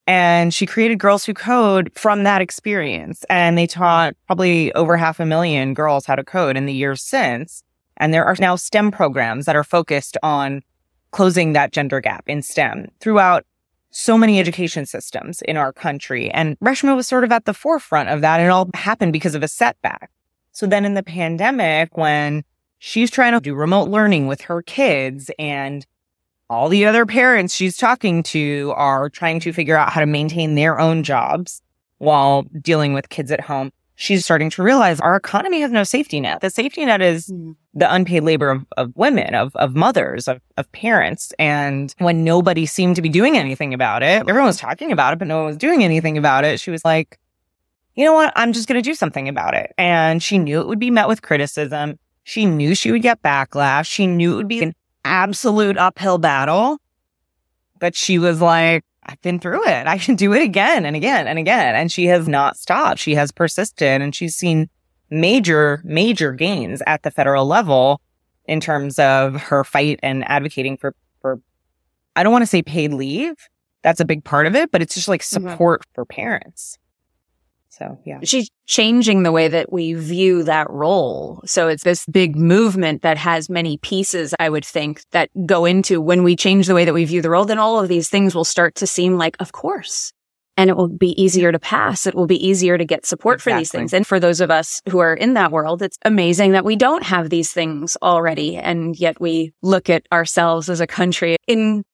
And 0.06 0.52
she 0.52 0.66
created 0.66 0.98
Girls 0.98 1.24
Who 1.24 1.32
Code 1.32 1.90
from 1.94 2.24
that 2.24 2.42
experience. 2.42 3.24
And 3.30 3.56
they 3.56 3.66
taught 3.66 4.14
probably 4.26 4.70
over 4.74 4.98
half 4.98 5.18
a 5.18 5.24
million 5.24 5.72
girls 5.72 6.04
how 6.04 6.14
to 6.14 6.22
code 6.22 6.58
in 6.58 6.66
the 6.66 6.74
years 6.74 7.00
since. 7.00 7.62
And 7.96 8.12
there 8.12 8.26
are 8.26 8.36
now 8.38 8.54
STEM 8.54 8.90
programs 8.90 9.46
that 9.46 9.56
are 9.56 9.64
focused 9.64 10.18
on 10.22 10.60
closing 11.16 11.54
that 11.54 11.72
gender 11.72 11.98
gap 11.98 12.22
in 12.26 12.42
STEM 12.42 12.90
throughout 13.00 13.46
so 13.90 14.18
many 14.18 14.38
education 14.38 14.84
systems 14.84 15.40
in 15.40 15.56
our 15.56 15.72
country. 15.72 16.30
And 16.30 16.58
Reshma 16.58 16.94
was 16.94 17.08
sort 17.08 17.24
of 17.24 17.32
at 17.32 17.46
the 17.46 17.54
forefront 17.54 18.10
of 18.10 18.20
that. 18.20 18.38
It 18.38 18.48
all 18.48 18.68
happened 18.74 19.14
because 19.14 19.34
of 19.34 19.42
a 19.42 19.48
setback. 19.48 20.10
So 20.52 20.66
then 20.66 20.84
in 20.84 20.92
the 20.92 21.02
pandemic, 21.02 21.96
when 21.96 22.44
she's 22.80 23.10
trying 23.10 23.32
to 23.32 23.40
do 23.40 23.54
remote 23.54 23.88
learning 23.88 24.26
with 24.26 24.42
her 24.42 24.60
kids 24.60 25.30
and 25.38 25.86
all 26.50 26.68
the 26.68 26.84
other 26.84 27.06
parents 27.06 27.54
she's 27.54 27.78
talking 27.78 28.22
to 28.24 28.74
are 28.76 29.08
trying 29.08 29.40
to 29.40 29.54
figure 29.54 29.78
out 29.78 29.92
how 29.92 30.00
to 30.00 30.06
maintain 30.06 30.54
their 30.54 30.78
own 30.78 31.02
jobs 31.02 31.62
while 31.96 32.42
dealing 32.60 32.92
with 32.92 33.08
kids 33.08 33.32
at 33.32 33.40
home 33.40 33.72
she's 33.96 34.24
starting 34.24 34.50
to 34.50 34.62
realize 34.62 35.00
our 35.00 35.16
economy 35.16 35.60
has 35.60 35.72
no 35.72 35.82
safety 35.82 36.20
net. 36.20 36.40
The 36.40 36.50
safety 36.50 36.84
net 36.84 37.02
is 37.02 37.28
mm. 37.28 37.56
The 37.76 37.92
unpaid 37.92 38.22
labor 38.22 38.50
of, 38.50 38.66
of 38.78 38.90
women, 38.96 39.34
of, 39.34 39.54
of 39.56 39.76
mothers, 39.76 40.26
of, 40.26 40.40
of 40.56 40.70
parents. 40.72 41.32
And 41.38 41.94
when 41.98 42.24
nobody 42.24 42.64
seemed 42.64 42.96
to 42.96 43.02
be 43.02 43.10
doing 43.10 43.36
anything 43.36 43.74
about 43.74 44.02
it, 44.02 44.22
everyone 44.26 44.46
was 44.46 44.56
talking 44.56 44.92
about 44.92 45.12
it, 45.12 45.18
but 45.18 45.28
no 45.28 45.36
one 45.36 45.46
was 45.46 45.58
doing 45.58 45.84
anything 45.84 46.16
about 46.16 46.44
it. 46.44 46.58
She 46.58 46.70
was 46.70 46.84
like, 46.86 47.18
you 47.94 48.04
know 48.04 48.14
what? 48.14 48.32
I'm 48.34 48.54
just 48.54 48.66
going 48.66 48.82
to 48.82 48.90
do 48.90 48.94
something 48.94 49.28
about 49.28 49.54
it. 49.54 49.74
And 49.76 50.22
she 50.22 50.38
knew 50.38 50.60
it 50.60 50.66
would 50.66 50.78
be 50.78 50.90
met 50.90 51.06
with 51.06 51.20
criticism. 51.20 51.98
She 52.24 52.46
knew 52.46 52.74
she 52.74 52.90
would 52.90 53.02
get 53.02 53.22
backlash. 53.22 53.86
She 53.86 54.06
knew 54.06 54.32
it 54.32 54.36
would 54.36 54.48
be 54.48 54.62
an 54.62 54.74
absolute 55.04 55.76
uphill 55.76 56.16
battle. 56.16 56.78
But 57.78 57.94
she 57.94 58.18
was 58.18 58.40
like, 58.40 58.84
I've 59.04 59.20
been 59.20 59.38
through 59.38 59.68
it. 59.68 59.86
I 59.86 59.98
can 59.98 60.16
do 60.16 60.32
it 60.32 60.42
again 60.42 60.86
and 60.86 60.96
again 60.96 61.26
and 61.26 61.38
again. 61.38 61.74
And 61.74 61.92
she 61.92 62.06
has 62.06 62.26
not 62.26 62.56
stopped. 62.56 63.00
She 63.00 63.14
has 63.14 63.32
persisted 63.32 64.00
and 64.00 64.14
she's 64.14 64.34
seen 64.34 64.70
major, 65.10 65.80
major 65.84 66.32
gains 66.32 66.82
at 66.86 67.02
the 67.02 67.10
federal 67.10 67.46
level 67.46 68.00
in 68.44 68.60
terms 68.60 68.98
of 68.98 69.34
her 69.34 69.64
fight 69.64 70.00
and 70.02 70.24
advocating 70.28 70.76
for, 70.76 70.94
for, 71.20 71.40
I 72.14 72.22
don't 72.22 72.32
want 72.32 72.42
to 72.42 72.46
say 72.46 72.62
paid 72.62 72.92
leave. 72.92 73.34
That's 73.82 74.00
a 74.00 74.04
big 74.04 74.24
part 74.24 74.46
of 74.46 74.54
it, 74.54 74.70
but 74.70 74.82
it's 74.82 74.94
just 74.94 75.08
like 75.08 75.22
mm-hmm. 75.22 75.48
support 75.48 75.82
mm-hmm. 75.82 75.94
for 75.94 76.04
parents. 76.04 76.78
So 77.68 77.98
yeah. 78.06 78.20
She's 78.22 78.48
changing 78.64 79.22
the 79.22 79.32
way 79.32 79.48
that 79.48 79.70
we 79.70 79.92
view 79.92 80.42
that 80.44 80.70
role. 80.70 81.42
So 81.44 81.68
it's 81.68 81.84
this 81.84 82.06
big 82.06 82.34
movement 82.34 83.02
that 83.02 83.18
has 83.18 83.50
many 83.50 83.76
pieces, 83.76 84.34
I 84.40 84.48
would 84.48 84.64
think, 84.64 85.02
that 85.10 85.28
go 85.44 85.66
into 85.66 86.00
when 86.00 86.22
we 86.22 86.36
change 86.36 86.68
the 86.68 86.74
way 86.74 86.86
that 86.86 86.94
we 86.94 87.04
view 87.04 87.20
the 87.20 87.28
role, 87.28 87.44
then 87.44 87.58
all 87.58 87.78
of 87.78 87.88
these 87.88 88.08
things 88.08 88.34
will 88.34 88.46
start 88.46 88.76
to 88.76 88.86
seem 88.86 89.18
like, 89.18 89.36
of 89.40 89.52
course. 89.52 90.14
And 90.56 90.70
it 90.70 90.76
will 90.76 90.88
be 90.88 91.20
easier 91.22 91.52
to 91.52 91.58
pass. 91.58 92.06
It 92.06 92.14
will 92.14 92.26
be 92.26 92.46
easier 92.46 92.78
to 92.78 92.84
get 92.84 93.04
support 93.04 93.36
exactly. 93.36 93.52
for 93.52 93.58
these 93.58 93.70
things. 93.70 93.92
And 93.92 94.06
for 94.06 94.18
those 94.18 94.40
of 94.40 94.50
us 94.50 94.80
who 94.88 95.00
are 95.00 95.14
in 95.14 95.34
that 95.34 95.52
world, 95.52 95.82
it's 95.82 95.98
amazing 96.02 96.52
that 96.52 96.64
we 96.64 96.76
don't 96.76 97.02
have 97.02 97.28
these 97.28 97.52
things 97.52 97.96
already. 98.00 98.56
And 98.56 98.98
yet 98.98 99.20
we 99.20 99.52
look 99.62 99.90
at 99.90 100.06
ourselves 100.10 100.70
as 100.70 100.80
a 100.80 100.86
country 100.86 101.36
in 101.46 101.84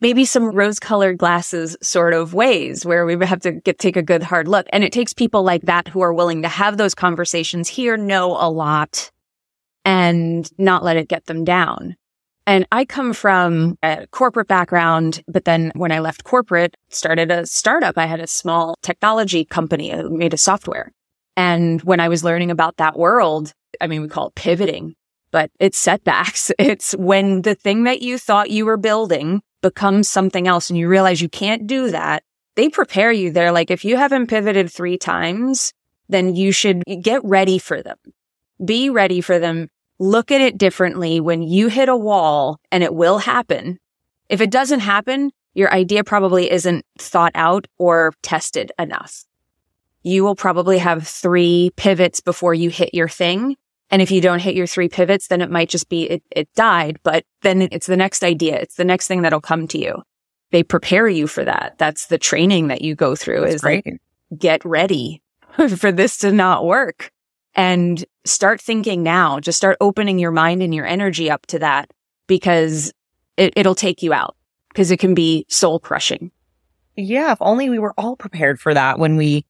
maybe 0.00 0.24
some 0.24 0.50
rose 0.50 0.78
colored 0.78 1.18
glasses 1.18 1.76
sort 1.82 2.14
of 2.14 2.34
ways 2.34 2.84
where 2.84 3.06
we 3.06 3.24
have 3.24 3.40
to 3.40 3.52
get, 3.52 3.78
take 3.78 3.96
a 3.96 4.02
good 4.02 4.22
hard 4.22 4.48
look. 4.48 4.66
And 4.72 4.84
it 4.84 4.92
takes 4.92 5.12
people 5.12 5.42
like 5.42 5.62
that 5.62 5.88
who 5.88 6.00
are 6.00 6.12
willing 6.12 6.42
to 6.42 6.48
have 6.48 6.76
those 6.76 6.94
conversations 6.94 7.68
here, 7.68 7.96
know 7.96 8.32
a 8.32 8.50
lot 8.50 9.10
and 9.84 10.50
not 10.58 10.84
let 10.84 10.96
it 10.96 11.08
get 11.08 11.26
them 11.26 11.44
down. 11.44 11.96
And 12.48 12.66
I 12.72 12.86
come 12.86 13.12
from 13.12 13.76
a 13.82 14.06
corporate 14.06 14.48
background, 14.48 15.22
but 15.28 15.44
then 15.44 15.70
when 15.74 15.92
I 15.92 15.98
left 15.98 16.24
corporate, 16.24 16.74
started 16.88 17.30
a 17.30 17.44
startup. 17.44 17.98
I 17.98 18.06
had 18.06 18.20
a 18.20 18.26
small 18.26 18.74
technology 18.82 19.44
company, 19.44 19.92
I 19.92 20.04
made 20.04 20.32
a 20.32 20.38
software. 20.38 20.90
And 21.36 21.82
when 21.82 22.00
I 22.00 22.08
was 22.08 22.24
learning 22.24 22.50
about 22.50 22.78
that 22.78 22.98
world, 22.98 23.52
I 23.82 23.86
mean, 23.86 24.00
we 24.00 24.08
call 24.08 24.28
it 24.28 24.34
pivoting, 24.34 24.94
but 25.30 25.50
it's 25.60 25.76
setbacks. 25.76 26.50
It's 26.58 26.92
when 26.92 27.42
the 27.42 27.54
thing 27.54 27.84
that 27.84 28.00
you 28.00 28.16
thought 28.16 28.48
you 28.48 28.64
were 28.64 28.78
building 28.78 29.42
becomes 29.60 30.08
something 30.08 30.48
else 30.48 30.70
and 30.70 30.78
you 30.78 30.88
realize 30.88 31.20
you 31.20 31.28
can't 31.28 31.66
do 31.66 31.90
that. 31.90 32.22
They 32.56 32.70
prepare 32.70 33.12
you. 33.12 33.30
They're 33.30 33.52
like, 33.52 33.70
if 33.70 33.84
you 33.84 33.98
haven't 33.98 34.28
pivoted 34.28 34.72
three 34.72 34.96
times, 34.96 35.74
then 36.08 36.34
you 36.34 36.52
should 36.52 36.82
get 37.02 37.22
ready 37.24 37.58
for 37.58 37.82
them. 37.82 37.98
Be 38.64 38.88
ready 38.88 39.20
for 39.20 39.38
them 39.38 39.68
look 39.98 40.30
at 40.30 40.40
it 40.40 40.58
differently 40.58 41.20
when 41.20 41.42
you 41.42 41.68
hit 41.68 41.88
a 41.88 41.96
wall 41.96 42.60
and 42.70 42.82
it 42.82 42.94
will 42.94 43.18
happen. 43.18 43.78
If 44.28 44.40
it 44.40 44.50
doesn't 44.50 44.80
happen, 44.80 45.30
your 45.54 45.72
idea 45.72 46.04
probably 46.04 46.50
isn't 46.50 46.84
thought 46.98 47.32
out 47.34 47.66
or 47.78 48.12
tested 48.22 48.72
enough. 48.78 49.24
You 50.02 50.22
will 50.24 50.36
probably 50.36 50.78
have 50.78 51.06
three 51.06 51.70
pivots 51.76 52.20
before 52.20 52.54
you 52.54 52.70
hit 52.70 52.94
your 52.94 53.08
thing. 53.08 53.56
And 53.90 54.00
if 54.02 54.10
you 54.10 54.20
don't 54.20 54.38
hit 54.38 54.54
your 54.54 54.66
three 54.66 54.88
pivots, 54.88 55.28
then 55.28 55.40
it 55.40 55.50
might 55.50 55.68
just 55.68 55.88
be 55.88 56.04
it, 56.04 56.22
it 56.30 56.52
died, 56.54 56.98
but 57.02 57.24
then 57.42 57.62
it's 57.72 57.86
the 57.86 57.96
next 57.96 58.22
idea. 58.22 58.56
It's 58.58 58.76
the 58.76 58.84
next 58.84 59.08
thing 59.08 59.22
that'll 59.22 59.40
come 59.40 59.66
to 59.68 59.78
you. 59.78 60.02
They 60.50 60.62
prepare 60.62 61.08
you 61.08 61.26
for 61.26 61.44
that. 61.44 61.76
That's 61.78 62.06
the 62.06 62.18
training 62.18 62.68
that 62.68 62.82
you 62.82 62.94
go 62.94 63.16
through 63.16 63.40
That's 63.40 63.56
is 63.56 63.60
great. 63.62 63.86
like, 63.86 64.00
get 64.38 64.64
ready 64.64 65.22
for 65.76 65.90
this 65.90 66.18
to 66.18 66.32
not 66.32 66.64
work 66.64 67.10
and 67.54 68.04
start 68.24 68.60
thinking 68.60 69.02
now. 69.02 69.40
Just 69.40 69.58
start 69.58 69.76
opening 69.80 70.18
your 70.18 70.30
mind 70.30 70.62
and 70.62 70.74
your 70.74 70.86
energy 70.86 71.30
up 71.30 71.46
to 71.46 71.58
that 71.58 71.90
because 72.26 72.92
it, 73.36 73.52
it'll 73.56 73.74
take 73.74 74.02
you 74.02 74.12
out 74.12 74.36
because 74.68 74.90
it 74.90 74.98
can 74.98 75.14
be 75.14 75.46
soul 75.48 75.78
crushing. 75.78 76.30
Yeah. 76.96 77.32
If 77.32 77.38
only 77.40 77.70
we 77.70 77.78
were 77.78 77.94
all 77.96 78.16
prepared 78.16 78.60
for 78.60 78.74
that 78.74 78.98
when 78.98 79.16
we 79.16 79.44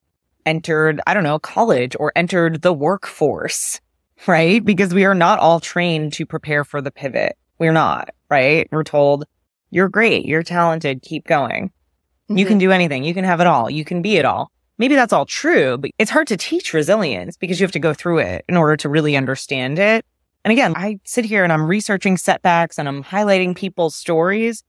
entered, 0.47 1.01
I 1.07 1.15
don't 1.15 1.25
know, 1.25 1.39
college 1.39 1.97
or 1.99 2.13
entered 2.17 2.63
the 2.63 2.73
workforce, 2.73 3.81
right? 4.27 4.65
Because 4.65 4.95
we 4.95 5.05
are 5.05 5.15
not 5.15 5.39
all 5.39 5.61
trained 5.61 6.13
to 6.15 6.27
prepare 6.27 6.65
for 6.65 6.81
the 6.81 6.91
pivot. 6.91 7.37
We're 7.59 7.73
not, 7.73 8.11
right? 8.31 8.69
We're 8.71 8.85
told, 8.85 9.25
you're 9.71 9.89
great. 9.89 10.25
You're 10.25 10.43
talented. 10.43 11.03
Keep 11.03 11.27
going. 11.27 11.69
Mm-hmm. 11.69 12.39
You 12.39 12.47
can 12.47 12.59
do 12.59 12.71
anything. 12.71 13.05
You 13.05 13.15
can 13.15 13.25
have 13.25 13.41
it 13.41 13.47
all. 13.47 13.69
You 13.69 13.85
can 13.85 14.01
be 14.01 14.17
it 14.17 14.25
all 14.25 14.53
maybe 14.79 14.95
that's 14.95 15.13
all 15.13 15.27
true, 15.27 15.77
but 15.77 15.91
it's 15.99 16.11
hard 16.11 16.27
to 16.29 16.37
teach 16.37 16.73
resilience 16.73 17.37
because 17.37 17.61
you 17.61 17.65
have 17.65 17.73
to 17.73 17.79
go 17.79 17.93
through 17.93 18.19
it 18.19 18.45
in 18.49 18.57
order 18.57 18.77
to 18.79 18.89
really 18.89 19.17
understand 19.17 19.79
it. 19.79 20.07
And 20.45 20.53
again, 20.53 20.75
I 20.77 21.01
sit 21.05 21.25
here 21.25 21.45
and 21.45 21.53
I'm 21.53 21.67
researching 21.67 22.17
setbacks 22.17 22.79
and 22.79 22.89
I'm 22.89 23.05
highlighting 23.05 23.57
people's 23.57 23.95
stories. 23.95 24.63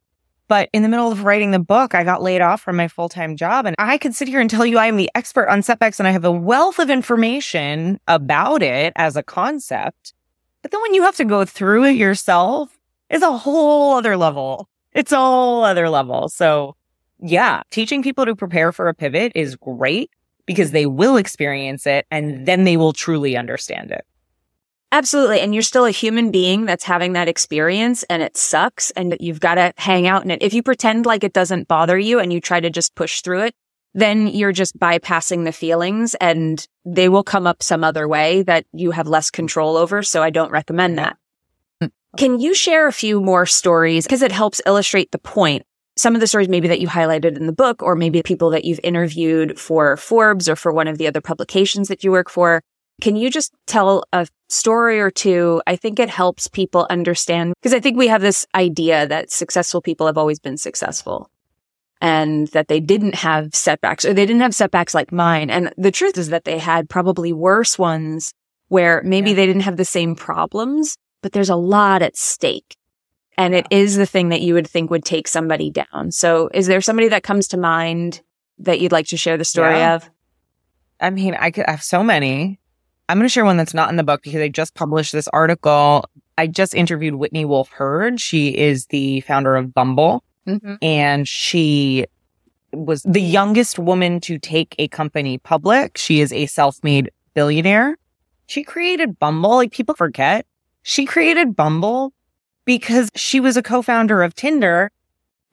But 0.47 0.67
in 0.73 0.81
the 0.81 0.89
middle 0.89 1.11
of 1.11 1.23
writing 1.23 1.51
the 1.51 1.59
book, 1.59 1.93
I 1.93 2.03
got 2.03 2.23
laid 2.23 2.41
off 2.41 2.61
from 2.61 2.75
my 2.75 2.87
full 2.87 3.07
time 3.07 3.37
job. 3.37 3.67
And 3.67 3.75
I 3.77 3.99
could 3.99 4.15
sit 4.15 4.27
here 4.27 4.41
and 4.41 4.49
tell 4.49 4.65
you 4.65 4.79
I 4.79 4.87
am 4.87 4.97
the 4.97 5.11
expert 5.13 5.47
on 5.47 5.61
setbacks 5.61 5.99
and 5.99 6.07
I 6.07 6.11
have 6.11 6.25
a 6.25 6.31
wealth 6.31 6.79
of 6.79 6.89
information 6.89 7.99
about 8.07 8.63
it 8.63 8.93
as 8.95 9.15
a 9.15 9.23
concept. 9.23 10.13
But 10.63 10.71
then 10.71 10.81
when 10.81 10.95
you 10.95 11.03
have 11.03 11.15
to 11.17 11.25
go 11.25 11.45
through 11.45 11.85
it 11.85 11.95
yourself, 11.95 12.77
it's 13.09 13.23
a 13.23 13.37
whole 13.37 13.93
other 13.93 14.17
level. 14.17 14.67
It's 14.91 15.11
a 15.11 15.17
whole 15.17 15.63
other 15.63 15.87
level. 15.87 16.29
So 16.29 16.75
yeah, 17.21 17.61
teaching 17.71 18.03
people 18.03 18.25
to 18.25 18.35
prepare 18.35 18.71
for 18.71 18.87
a 18.87 18.93
pivot 18.93 19.31
is 19.35 19.55
great 19.55 20.11
because 20.45 20.71
they 20.71 20.85
will 20.85 21.17
experience 21.17 21.85
it 21.85 22.05
and 22.09 22.45
then 22.45 22.63
they 22.63 22.77
will 22.77 22.93
truly 22.93 23.37
understand 23.37 23.91
it. 23.91 24.05
Absolutely. 24.91 25.39
And 25.39 25.53
you're 25.53 25.61
still 25.61 25.85
a 25.85 25.91
human 25.91 26.31
being 26.31 26.65
that's 26.65 26.83
having 26.83 27.13
that 27.13 27.27
experience 27.27 28.01
and 28.03 28.23
it 28.23 28.35
sucks 28.35 28.89
and 28.91 29.15
you've 29.19 29.39
got 29.39 29.55
to 29.55 29.71
hang 29.77 30.07
out 30.07 30.23
in 30.23 30.31
it. 30.31 30.41
If 30.41 30.53
you 30.53 30.63
pretend 30.63 31.05
like 31.05 31.23
it 31.23 31.33
doesn't 31.33 31.67
bother 31.67 31.99
you 31.99 32.19
and 32.19 32.33
you 32.33 32.41
try 32.41 32.59
to 32.59 32.71
just 32.71 32.95
push 32.95 33.21
through 33.21 33.43
it, 33.43 33.55
then 33.93 34.27
you're 34.27 34.51
just 34.51 34.79
bypassing 34.79 35.45
the 35.45 35.51
feelings 35.51 36.15
and 36.15 36.67
they 36.85 37.09
will 37.09 37.23
come 37.23 37.45
up 37.45 37.61
some 37.61 37.83
other 37.83 38.07
way 38.07 38.41
that 38.43 38.65
you 38.73 38.91
have 38.91 39.07
less 39.07 39.29
control 39.29 39.77
over. 39.77 40.01
So 40.01 40.23
I 40.23 40.31
don't 40.31 40.51
recommend 40.51 40.97
that. 40.97 41.17
Mm. 41.83 41.91
Can 42.17 42.39
you 42.39 42.55
share 42.55 42.87
a 42.87 42.93
few 42.93 43.21
more 43.21 43.45
stories? 43.45 44.05
Because 44.05 44.23
it 44.23 44.31
helps 44.31 44.61
illustrate 44.65 45.11
the 45.11 45.19
point 45.19 45.65
some 45.99 46.15
of 46.15 46.21
the 46.21 46.27
stories 46.27 46.47
maybe 46.47 46.69
that 46.69 46.79
you 46.79 46.87
highlighted 46.87 47.35
in 47.35 47.45
the 47.45 47.51
book, 47.51 47.83
or 47.83 47.93
maybe 47.93 48.23
people 48.23 48.49
that 48.51 48.63
you've 48.63 48.79
interviewed 48.83 49.59
for 49.59 49.97
Forbes 49.97 50.47
or 50.47 50.55
for 50.55 50.71
one 50.71 50.87
of 50.87 50.97
the 50.97 51.07
other 51.07 51.19
publications 51.19 51.89
that 51.89 52.05
you 52.05 52.11
work 52.11 52.29
for. 52.29 52.61
Can 53.01 53.17
you 53.17 53.29
just 53.29 53.53
tell 53.67 54.05
a 54.13 54.25
story 54.47 55.01
or 55.01 55.11
two? 55.11 55.61
I 55.67 55.75
think 55.75 55.99
it 55.99 56.09
helps 56.09 56.47
people 56.47 56.87
understand 56.89 57.53
because 57.61 57.73
I 57.73 57.81
think 57.81 57.97
we 57.97 58.07
have 58.07 58.21
this 58.21 58.45
idea 58.55 59.07
that 59.07 59.29
successful 59.29 59.81
people 59.81 60.07
have 60.07 60.17
always 60.17 60.39
been 60.39 60.57
successful 60.57 61.29
and 62.01 62.47
that 62.49 62.69
they 62.69 62.79
didn't 62.79 63.15
have 63.15 63.53
setbacks 63.53 64.05
or 64.05 64.13
they 64.13 64.25
didn't 64.25 64.41
have 64.41 64.55
setbacks 64.55 64.93
like 64.93 65.11
mine. 65.11 65.49
And 65.49 65.73
the 65.77 65.91
truth 65.91 66.17
is 66.17 66.29
that 66.29 66.45
they 66.45 66.59
had 66.59 66.89
probably 66.89 67.33
worse 67.33 67.77
ones 67.77 68.33
where 68.69 69.01
maybe 69.03 69.31
yeah. 69.31 69.35
they 69.35 69.45
didn't 69.45 69.63
have 69.63 69.77
the 69.77 69.83
same 69.83 70.15
problems, 70.15 70.95
but 71.21 71.33
there's 71.33 71.49
a 71.49 71.57
lot 71.57 72.01
at 72.01 72.15
stake 72.15 72.77
and 73.39 73.55
it 73.55 73.65
is 73.71 73.95
the 73.95 74.05
thing 74.05 74.29
that 74.29 74.41
you 74.41 74.53
would 74.53 74.67
think 74.67 74.91
would 74.91 75.05
take 75.05 75.25
somebody 75.25 75.71
down. 75.71 76.11
So 76.11 76.49
is 76.53 76.67
there 76.67 76.81
somebody 76.81 77.07
that 77.07 77.23
comes 77.23 77.47
to 77.47 77.57
mind 77.57 78.21
that 78.57 78.81
you'd 78.81 78.91
like 78.91 79.07
to 79.07 79.17
share 79.17 79.37
the 79.37 79.45
story 79.45 79.77
yeah. 79.77 79.95
of? 79.95 80.09
I 80.99 81.09
mean, 81.09 81.35
I 81.39 81.49
could 81.49 81.63
I 81.65 81.71
have 81.71 81.81
so 81.81 82.03
many. 82.03 82.59
I'm 83.07 83.17
going 83.17 83.23
to 83.25 83.29
share 83.29 83.45
one 83.45 83.55
that's 83.55 83.73
not 83.73 83.89
in 83.89 83.95
the 83.95 84.03
book 84.03 84.23
because 84.23 84.41
I 84.41 84.49
just 84.49 84.75
published 84.75 85.13
this 85.13 85.29
article. 85.29 86.03
I 86.37 86.47
just 86.47 86.75
interviewed 86.75 87.15
Whitney 87.15 87.45
Wolfe 87.45 87.69
Herd. 87.69 88.19
She 88.19 88.49
is 88.49 88.87
the 88.87 89.21
founder 89.21 89.55
of 89.55 89.73
Bumble 89.73 90.21
mm-hmm. 90.45 90.75
and 90.81 91.25
she 91.25 92.05
was 92.73 93.03
the 93.03 93.21
youngest 93.21 93.79
woman 93.79 94.19
to 94.19 94.37
take 94.37 94.75
a 94.77 94.89
company 94.89 95.37
public. 95.37 95.97
She 95.97 96.19
is 96.19 96.33
a 96.33 96.45
self-made 96.45 97.09
billionaire. 97.35 97.97
She 98.47 98.63
created 98.63 99.17
Bumble. 99.17 99.55
Like 99.55 99.71
people 99.71 99.95
forget 99.95 100.45
she 100.83 101.05
created 101.05 101.55
Bumble 101.55 102.13
because 102.69 103.09
she 103.15 103.39
was 103.39 103.57
a 103.57 103.63
co-founder 103.63 104.21
of 104.21 104.35
Tinder 104.35 104.91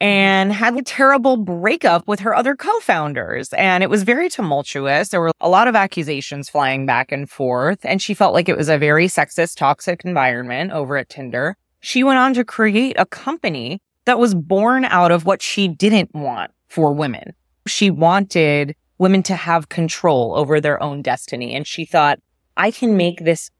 and 0.02 0.52
had 0.52 0.76
a 0.76 0.82
terrible 0.82 1.38
breakup 1.38 2.06
with 2.06 2.20
her 2.20 2.34
other 2.34 2.54
co-founders. 2.54 3.54
And 3.54 3.82
it 3.82 3.88
was 3.88 4.02
very 4.02 4.28
tumultuous. 4.28 5.08
There 5.08 5.22
were 5.22 5.32
a 5.40 5.48
lot 5.48 5.66
of 5.66 5.74
accusations 5.74 6.50
flying 6.50 6.84
back 6.84 7.10
and 7.10 7.26
forth. 7.30 7.78
And 7.84 8.02
she 8.02 8.12
felt 8.12 8.34
like 8.34 8.50
it 8.50 8.56
was 8.58 8.68
a 8.68 8.76
very 8.76 9.06
sexist, 9.06 9.56
toxic 9.56 10.04
environment 10.04 10.72
over 10.72 10.98
at 10.98 11.08
Tinder. 11.08 11.56
She 11.80 12.04
went 12.04 12.18
on 12.18 12.34
to 12.34 12.44
create 12.44 12.96
a 12.98 13.06
company 13.06 13.80
that 14.04 14.18
was 14.18 14.34
born 14.34 14.84
out 14.84 15.10
of 15.10 15.24
what 15.24 15.40
she 15.40 15.68
didn't 15.68 16.14
want 16.14 16.50
for 16.68 16.92
women. 16.92 17.32
She 17.66 17.90
wanted 17.90 18.76
women 18.98 19.22
to 19.22 19.36
have 19.36 19.70
control 19.70 20.34
over 20.36 20.60
their 20.60 20.82
own 20.82 21.00
destiny. 21.00 21.54
And 21.54 21.66
she 21.66 21.86
thought, 21.86 22.20
I 22.58 22.70
can 22.70 22.94
make 22.94 23.24
this 23.24 23.50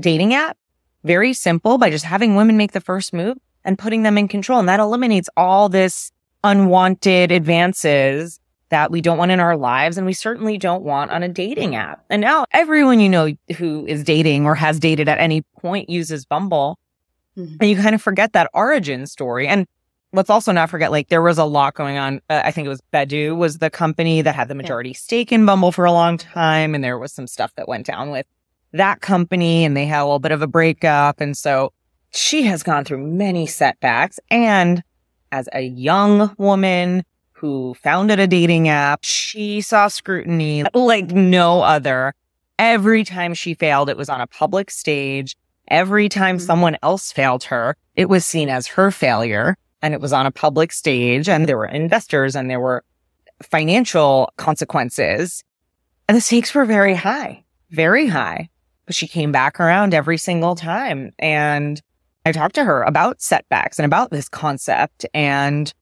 dating 0.00 0.32
app 0.32 0.56
very 1.04 1.32
simple 1.32 1.78
by 1.78 1.90
just 1.90 2.04
having 2.04 2.36
women 2.36 2.56
make 2.56 2.72
the 2.72 2.80
first 2.80 3.12
move 3.12 3.38
and 3.64 3.78
putting 3.78 4.02
them 4.02 4.18
in 4.18 4.28
control. 4.28 4.58
And 4.58 4.68
that 4.68 4.80
eliminates 4.80 5.28
all 5.36 5.68
this 5.68 6.12
unwanted 6.44 7.30
advances 7.30 8.40
that 8.70 8.90
we 8.90 9.00
don't 9.02 9.18
want 9.18 9.30
in 9.30 9.38
our 9.38 9.56
lives 9.56 9.98
and 9.98 10.06
we 10.06 10.14
certainly 10.14 10.56
don't 10.56 10.82
want 10.82 11.10
on 11.10 11.22
a 11.22 11.28
dating 11.28 11.76
app. 11.76 12.04
And 12.08 12.22
now 12.22 12.46
everyone 12.52 13.00
you 13.00 13.08
know 13.08 13.34
who 13.58 13.86
is 13.86 14.02
dating 14.02 14.46
or 14.46 14.54
has 14.54 14.80
dated 14.80 15.08
at 15.08 15.18
any 15.18 15.42
point 15.60 15.90
uses 15.90 16.24
Bumble. 16.24 16.78
Mm-hmm. 17.36 17.56
And 17.60 17.70
you 17.70 17.76
kind 17.76 17.94
of 17.94 18.00
forget 18.00 18.32
that 18.32 18.50
origin 18.54 19.06
story. 19.06 19.46
And 19.46 19.66
let's 20.12 20.30
also 20.30 20.52
not 20.52 20.70
forget, 20.70 20.90
like, 20.90 21.08
there 21.08 21.22
was 21.22 21.38
a 21.38 21.44
lot 21.44 21.74
going 21.74 21.98
on. 21.98 22.20
Uh, 22.28 22.42
I 22.44 22.50
think 22.50 22.66
it 22.66 22.68
was 22.68 22.82
Badoo 22.92 23.36
was 23.36 23.58
the 23.58 23.70
company 23.70 24.22
that 24.22 24.34
had 24.34 24.48
the 24.48 24.54
majority 24.54 24.90
yeah. 24.90 24.96
stake 24.96 25.32
in 25.32 25.46
Bumble 25.46 25.72
for 25.72 25.84
a 25.84 25.92
long 25.92 26.18
time. 26.18 26.74
And 26.74 26.82
there 26.82 26.98
was 26.98 27.12
some 27.12 27.26
stuff 27.26 27.54
that 27.56 27.68
went 27.68 27.86
down 27.86 28.10
with 28.10 28.26
that 28.72 29.00
company 29.00 29.64
and 29.64 29.76
they 29.76 29.86
had 29.86 30.00
a 30.00 30.04
little 30.04 30.18
bit 30.18 30.32
of 30.32 30.42
a 30.42 30.46
breakup. 30.46 31.20
And 31.20 31.36
so 31.36 31.72
she 32.10 32.42
has 32.44 32.62
gone 32.62 32.84
through 32.84 33.06
many 33.06 33.46
setbacks. 33.46 34.18
And 34.30 34.82
as 35.30 35.48
a 35.52 35.62
young 35.62 36.34
woman 36.38 37.04
who 37.32 37.74
founded 37.74 38.20
a 38.20 38.26
dating 38.26 38.68
app, 38.68 39.04
she 39.04 39.60
saw 39.60 39.88
scrutiny 39.88 40.64
like 40.74 41.10
no 41.10 41.62
other. 41.62 42.14
Every 42.58 43.04
time 43.04 43.34
she 43.34 43.54
failed, 43.54 43.88
it 43.88 43.96
was 43.96 44.08
on 44.08 44.20
a 44.20 44.26
public 44.26 44.70
stage. 44.70 45.36
Every 45.68 46.08
time 46.08 46.36
mm-hmm. 46.36 46.46
someone 46.46 46.76
else 46.82 47.12
failed 47.12 47.44
her, 47.44 47.76
it 47.96 48.08
was 48.08 48.24
seen 48.24 48.48
as 48.48 48.66
her 48.68 48.90
failure 48.90 49.56
and 49.80 49.94
it 49.94 50.00
was 50.00 50.12
on 50.12 50.26
a 50.26 50.30
public 50.30 50.72
stage 50.72 51.28
and 51.28 51.46
there 51.46 51.56
were 51.56 51.66
investors 51.66 52.36
and 52.36 52.48
there 52.48 52.60
were 52.60 52.84
financial 53.42 54.32
consequences. 54.36 55.42
And 56.08 56.16
the 56.16 56.20
stakes 56.20 56.54
were 56.54 56.64
very 56.64 56.94
high, 56.94 57.44
very 57.70 58.06
high 58.06 58.48
she 58.94 59.08
came 59.08 59.32
back 59.32 59.60
around 59.60 59.94
every 59.94 60.18
single 60.18 60.54
time. 60.54 61.12
And 61.18 61.80
I 62.24 62.32
talked 62.32 62.54
to 62.56 62.64
her 62.64 62.82
about 62.82 63.20
setbacks 63.20 63.78
and 63.78 63.86
about 63.86 64.10
this 64.10 64.28
concept 64.28 65.06
and 65.12 65.72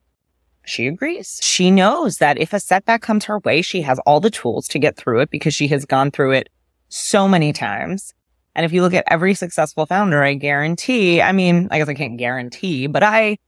she 0.64 0.87
agrees. 0.87 1.40
She 1.42 1.70
knows 1.70 2.18
that 2.18 2.38
if 2.38 2.53
a 2.53 2.61
setback 2.61 3.03
comes 3.03 3.25
her 3.25 3.38
way, 3.40 3.62
she 3.62 3.83
has 3.83 3.99
all 4.01 4.20
the 4.20 4.31
tools 4.31 4.68
to 4.68 4.79
get 4.79 4.96
through 4.96 5.20
it 5.20 5.31
because 5.31 5.55
she 5.55 5.68
has 5.68 5.85
gone 5.85 6.11
through 6.11 6.33
it 6.33 6.49
so 6.88 7.27
many 7.27 7.53
times. 7.53 8.14
And 8.55 8.66
if 8.66 8.73
you 8.73 8.83
look 8.83 8.94
at 8.94 9.05
every 9.07 9.35
successful 9.35 9.87
founder, 9.87 10.23
I 10.23 10.35
guarantee, 10.35 11.23
I 11.23 11.33
mean, 11.33 11.68
I 11.70 11.79
guess 11.79 11.88
I 11.88 11.94
can't 11.94 12.18
guarantee, 12.18 12.87
but 12.87 13.03
I 13.03 13.38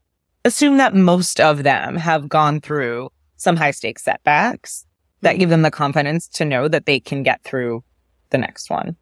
assume 0.44 0.79
that 0.79 0.94
most 0.94 1.40
of 1.40 1.62
them 1.62 1.96
have 1.96 2.29
gone 2.29 2.61
through 2.61 3.11
some 3.37 3.57
high 3.57 3.72
stakes 3.72 4.05
setbacks 4.05 4.87
that 5.20 5.35
hmm. 5.35 5.40
give 5.40 5.51
them 5.51 5.62
the 5.62 5.70
confidence 5.70 6.29
to 6.29 6.44
know 6.44 6.68
that 6.68 6.87
they 6.87 7.01
can 7.01 7.22
get 7.22 7.42
through 7.42 7.83
the 8.31 8.38
next 8.38 8.70
one. 8.70 8.96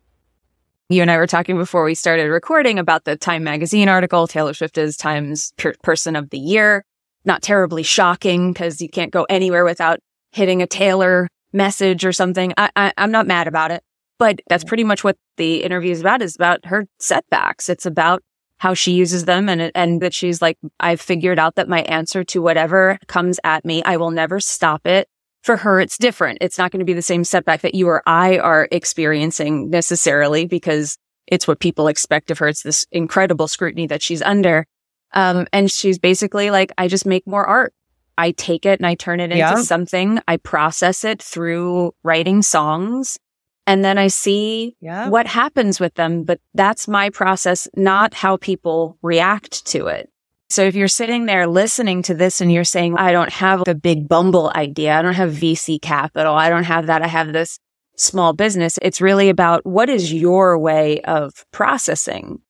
You 0.91 1.03
and 1.03 1.11
I 1.11 1.19
were 1.19 1.29
talking 1.29 1.57
before 1.57 1.85
we 1.85 1.95
started 1.95 2.25
recording 2.25 2.81
about 2.81 3.05
the 3.05 3.15
Time 3.15 3.45
Magazine 3.45 3.89
article. 3.89 4.27
Taylor 4.27 4.53
Swift 4.53 4.77
is 4.77 4.97
Time's 4.97 5.53
per- 5.57 5.77
Person 5.85 6.17
of 6.17 6.31
the 6.31 6.39
Year. 6.39 6.85
Not 7.25 7.43
terribly 7.43 7.85
shocking 7.85 8.53
because 8.53 8.81
you 8.81 8.89
can't 8.89 9.13
go 9.13 9.25
anywhere 9.31 9.65
without 9.65 10.01
hitting 10.33 10.63
a 10.63 10.67
Taylor 10.67 11.29
message 11.53 12.05
or 12.05 12.11
something. 12.11 12.53
I, 12.57 12.71
I, 12.75 12.93
I'm 12.99 13.13
not 13.13 13.29
mad 13.29 13.47
about 13.47 13.71
it, 13.71 13.85
but 14.19 14.41
that's 14.49 14.65
pretty 14.65 14.83
much 14.83 15.05
what 15.05 15.17
the 15.37 15.63
interview 15.63 15.93
is 15.93 16.01
about. 16.01 16.23
Is 16.23 16.35
about 16.35 16.67
her 16.67 16.89
setbacks. 16.99 17.69
It's 17.69 17.87
about 17.87 18.25
how 18.59 18.75
she 18.75 18.91
uses 18.91 19.27
them 19.27 19.49
and 19.49 19.71
and 19.77 20.01
that 20.01 20.13
she's 20.13 20.43
like, 20.43 20.59
I've 20.81 21.01
figured 21.01 21.39
out 21.39 21.55
that 21.55 21.69
my 21.69 21.83
answer 21.83 22.25
to 22.25 22.43
whatever 22.43 22.99
comes 23.07 23.39
at 23.45 23.65
me, 23.65 23.81
I 23.85 23.97
will 23.97 24.11
never 24.11 24.41
stop 24.41 24.89
it 24.89 25.09
for 25.43 25.57
her, 25.57 25.81
it's 25.81 25.97
different. 25.97 26.39
It's 26.41 26.59
not 26.59 26.71
going 26.71 26.81
to 26.81 26.85
be 26.85 26.93
the 26.93 27.03
same 27.03 27.25
setback 27.25 27.63
that 27.63 27.75
you 27.75 27.89
or 27.89 28.03
I 28.07 28.39
are 28.39 28.69
experiencing 28.71 29.71
necessarily 29.71 30.47
because 30.47 30.99
it's 31.27 31.49
what 31.49 31.61
people 31.61 31.89
expect 31.89 32.31
of 32.31 32.39
her. 32.39 32.49
It's 32.49 32.63
this 32.63 32.87
incredible 32.93 33.49
scrutiny 33.49 33.87
that 33.87 34.03
she's 34.03 34.23
under. 34.23 34.67
Um, 35.13 35.47
and 35.53 35.71
she's 35.71 35.99
basically 35.99 36.51
like, 36.51 36.73
I 36.77 36.89
just 36.89 37.07
make 37.07 37.27
more 37.27 37.47
art. 37.47 37.73
I 38.19 38.33
take 38.33 38.67
it 38.67 38.79
and 38.79 38.87
I 38.87 38.97
turn 38.97 39.21
it 39.21 39.25
into 39.25 39.39
yeah. 39.39 39.55
something. 39.57 40.21
I 40.29 40.37
process 40.37 41.05
it 41.05 41.23
through 41.23 41.95
writing 42.03 42.43
songs 42.43 43.19
and 43.67 43.85
then 43.85 43.99
I 43.99 44.09
see 44.09 44.77
yeah. 44.81 45.09
what 45.09 45.27
happens 45.27 45.81
with 45.81 45.95
them. 45.95 46.25
But 46.25 46.41
that's 46.55 46.89
my 46.89 47.09
process, 47.11 47.69
not 47.77 48.15
how 48.15 48.37
people 48.37 48.99
react 49.01 49.65
to 49.69 49.87
it. 49.87 50.10
So 50.51 50.65
if 50.65 50.75
you're 50.75 50.89
sitting 50.89 51.27
there 51.27 51.47
listening 51.47 52.03
to 52.03 52.15
this 52.15 52.41
and 52.41 52.51
you're 52.51 52.65
saying, 52.65 52.97
I 52.99 53.13
don't 53.13 53.33
have 53.33 53.63
a 53.69 53.75
big 53.75 54.09
bumble 54.09 54.51
idea. 54.57 54.99
I 54.99 55.03
don't 55.03 55.15
have 55.15 55.31
VC 55.31 55.81
capital. 55.81 56.35
I 56.35 56.49
don't 56.49 56.65
have 56.65 56.87
that. 56.89 57.03
I 57.03 57.07
have 57.07 57.33
this 57.33 57.61
small 57.97 58.33
business. 58.33 58.77
It's 58.83 59.01
really 59.01 59.29
about 59.29 59.65
what 59.65 59.89
is 59.89 60.13
your 60.13 60.59
way 60.59 61.03
of 61.03 61.47
processing? 61.53 62.41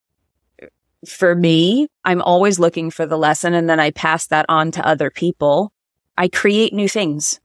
For 1.07 1.35
me, 1.35 1.89
I'm 2.03 2.23
always 2.23 2.59
looking 2.59 2.91
for 2.91 3.05
the 3.05 3.19
lesson 3.19 3.53
and 3.53 3.69
then 3.69 3.81
I 3.81 3.91
pass 3.91 4.27
that 4.29 4.47
on 4.49 4.71
to 4.73 4.87
other 4.87 5.11
people. 5.11 5.71
I 6.17 6.29
create 6.29 6.73
new 6.73 6.89
things. 6.89 7.39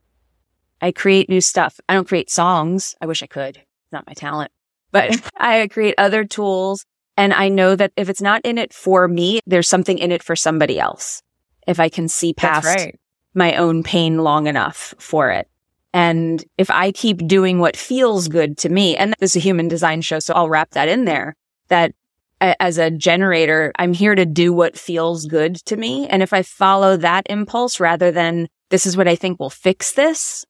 I 0.80 0.90
create 0.90 1.28
new 1.28 1.42
stuff. 1.42 1.78
I 1.86 1.94
don't 1.94 2.08
create 2.08 2.30
songs. 2.30 2.94
I 3.00 3.06
wish 3.06 3.22
I 3.22 3.26
could. 3.26 3.58
It's 3.58 3.92
not 3.92 4.06
my 4.06 4.14
talent, 4.14 4.52
but 4.90 5.20
I 5.36 5.68
create 5.68 5.96
other 5.98 6.24
tools 6.24 6.86
and 7.16 7.32
I 7.32 7.48
know 7.48 7.76
that 7.76 7.92
if 7.96 8.08
it's 8.08 8.22
not 8.22 8.42
in 8.44 8.58
it 8.58 8.72
for 8.72 9.08
me, 9.08 9.40
there's 9.46 9.68
something 9.68 9.98
in 9.98 10.12
it 10.12 10.22
for 10.22 10.36
somebody 10.36 10.78
else. 10.78 11.22
If 11.66 11.80
I 11.80 11.88
can 11.88 12.08
see 12.08 12.32
past 12.32 12.66
right. 12.66 12.98
my 13.34 13.56
own 13.56 13.82
pain 13.82 14.18
long 14.18 14.46
enough 14.46 14.94
for 14.98 15.30
it. 15.30 15.48
And 15.92 16.44
if 16.58 16.70
I 16.70 16.92
keep 16.92 17.26
doing 17.26 17.58
what 17.58 17.76
feels 17.76 18.28
good 18.28 18.58
to 18.58 18.68
me, 18.68 18.96
and 18.96 19.14
this 19.18 19.32
is 19.32 19.36
a 19.36 19.40
human 19.40 19.66
design 19.66 20.02
show, 20.02 20.18
so 20.18 20.34
I'll 20.34 20.50
wrap 20.50 20.72
that 20.72 20.88
in 20.88 21.06
there, 21.06 21.34
that 21.68 21.94
as 22.40 22.76
a 22.76 22.90
generator, 22.90 23.72
I'm 23.78 23.94
here 23.94 24.14
to 24.14 24.26
do 24.26 24.52
what 24.52 24.78
feels 24.78 25.24
good 25.24 25.56
to 25.64 25.76
me. 25.76 26.06
And 26.06 26.22
if 26.22 26.34
I 26.34 26.42
follow 26.42 26.96
that 26.98 27.26
impulse 27.30 27.80
rather 27.80 28.12
than 28.12 28.48
this 28.68 28.84
is 28.84 28.96
what 28.96 29.08
I 29.08 29.16
think 29.16 29.40
will 29.40 29.48
fix 29.48 29.92
this. 29.92 30.44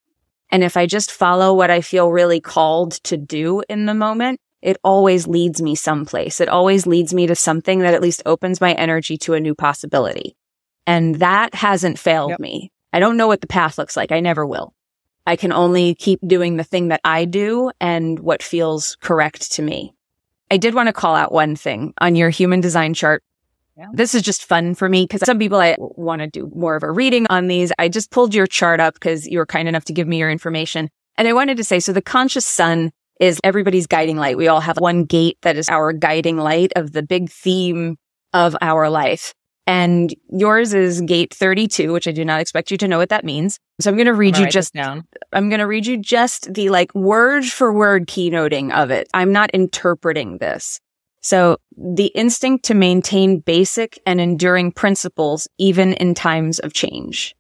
And 0.50 0.64
if 0.64 0.76
I 0.76 0.86
just 0.86 1.12
follow 1.12 1.54
what 1.54 1.70
I 1.70 1.80
feel 1.80 2.10
really 2.10 2.40
called 2.40 2.92
to 3.04 3.16
do 3.16 3.62
in 3.68 3.86
the 3.86 3.94
moment, 3.94 4.40
it 4.66 4.78
always 4.82 5.28
leads 5.28 5.62
me 5.62 5.76
someplace. 5.76 6.40
It 6.40 6.48
always 6.48 6.88
leads 6.88 7.14
me 7.14 7.28
to 7.28 7.36
something 7.36 7.78
that 7.78 7.94
at 7.94 8.02
least 8.02 8.20
opens 8.26 8.60
my 8.60 8.72
energy 8.72 9.16
to 9.18 9.34
a 9.34 9.40
new 9.40 9.54
possibility. 9.54 10.36
And 10.88 11.14
that 11.16 11.54
hasn't 11.54 12.00
failed 12.00 12.30
yep. 12.30 12.40
me. 12.40 12.72
I 12.92 12.98
don't 12.98 13.16
know 13.16 13.28
what 13.28 13.40
the 13.40 13.46
path 13.46 13.78
looks 13.78 13.96
like. 13.96 14.10
I 14.10 14.18
never 14.18 14.44
will. 14.44 14.74
I 15.24 15.36
can 15.36 15.52
only 15.52 15.94
keep 15.94 16.18
doing 16.26 16.56
the 16.56 16.64
thing 16.64 16.88
that 16.88 17.00
I 17.04 17.26
do 17.26 17.70
and 17.80 18.18
what 18.18 18.42
feels 18.42 18.96
correct 19.00 19.52
to 19.52 19.62
me. 19.62 19.94
I 20.50 20.56
did 20.56 20.74
want 20.74 20.88
to 20.88 20.92
call 20.92 21.14
out 21.14 21.30
one 21.30 21.54
thing 21.54 21.94
on 22.00 22.16
your 22.16 22.30
human 22.30 22.60
design 22.60 22.92
chart. 22.92 23.22
Yeah. 23.76 23.86
This 23.92 24.16
is 24.16 24.22
just 24.22 24.44
fun 24.44 24.74
for 24.74 24.88
me 24.88 25.04
because 25.04 25.24
some 25.24 25.38
people 25.38 25.60
I 25.60 25.76
want 25.78 26.22
to 26.22 26.26
do 26.26 26.50
more 26.56 26.74
of 26.74 26.82
a 26.82 26.90
reading 26.90 27.28
on 27.30 27.46
these. 27.46 27.70
I 27.78 27.88
just 27.88 28.10
pulled 28.10 28.34
your 28.34 28.48
chart 28.48 28.80
up 28.80 28.94
because 28.94 29.28
you 29.28 29.38
were 29.38 29.46
kind 29.46 29.68
enough 29.68 29.84
to 29.84 29.92
give 29.92 30.08
me 30.08 30.18
your 30.18 30.30
information. 30.30 30.90
And 31.16 31.28
I 31.28 31.34
wanted 31.34 31.56
to 31.58 31.64
say, 31.64 31.78
so 31.78 31.92
the 31.92 32.02
conscious 32.02 32.44
sun 32.46 32.90
is 33.20 33.40
everybody's 33.42 33.86
guiding 33.86 34.16
light. 34.16 34.36
We 34.36 34.48
all 34.48 34.60
have 34.60 34.78
one 34.78 35.04
gate 35.04 35.38
that 35.42 35.56
is 35.56 35.68
our 35.68 35.92
guiding 35.92 36.36
light 36.36 36.72
of 36.76 36.92
the 36.92 37.02
big 37.02 37.30
theme 37.30 37.96
of 38.32 38.56
our 38.60 38.90
life. 38.90 39.32
And 39.66 40.14
yours 40.30 40.74
is 40.74 41.00
gate 41.00 41.34
32, 41.34 41.92
which 41.92 42.06
I 42.06 42.12
do 42.12 42.24
not 42.24 42.40
expect 42.40 42.70
you 42.70 42.76
to 42.76 42.86
know 42.86 42.98
what 42.98 43.08
that 43.08 43.24
means. 43.24 43.58
So 43.80 43.90
I'm 43.90 43.96
going 43.96 44.06
to 44.06 44.14
read 44.14 44.38
you 44.38 44.46
just 44.46 44.72
down. 44.72 45.04
I'm 45.32 45.48
going 45.48 45.58
to 45.58 45.66
read 45.66 45.86
you 45.86 45.96
just 45.96 46.54
the 46.54 46.68
like 46.70 46.94
word 46.94 47.44
for 47.44 47.72
word 47.72 48.06
keynoting 48.06 48.72
of 48.72 48.92
it. 48.92 49.08
I'm 49.12 49.32
not 49.32 49.50
interpreting 49.50 50.38
this. 50.38 50.80
So 51.20 51.56
the 51.76 52.06
instinct 52.14 52.64
to 52.66 52.74
maintain 52.74 53.40
basic 53.40 53.98
and 54.06 54.20
enduring 54.20 54.70
principles, 54.70 55.48
even 55.58 55.94
in 55.94 56.14
times 56.14 56.60
of 56.60 56.72
change. 56.72 57.34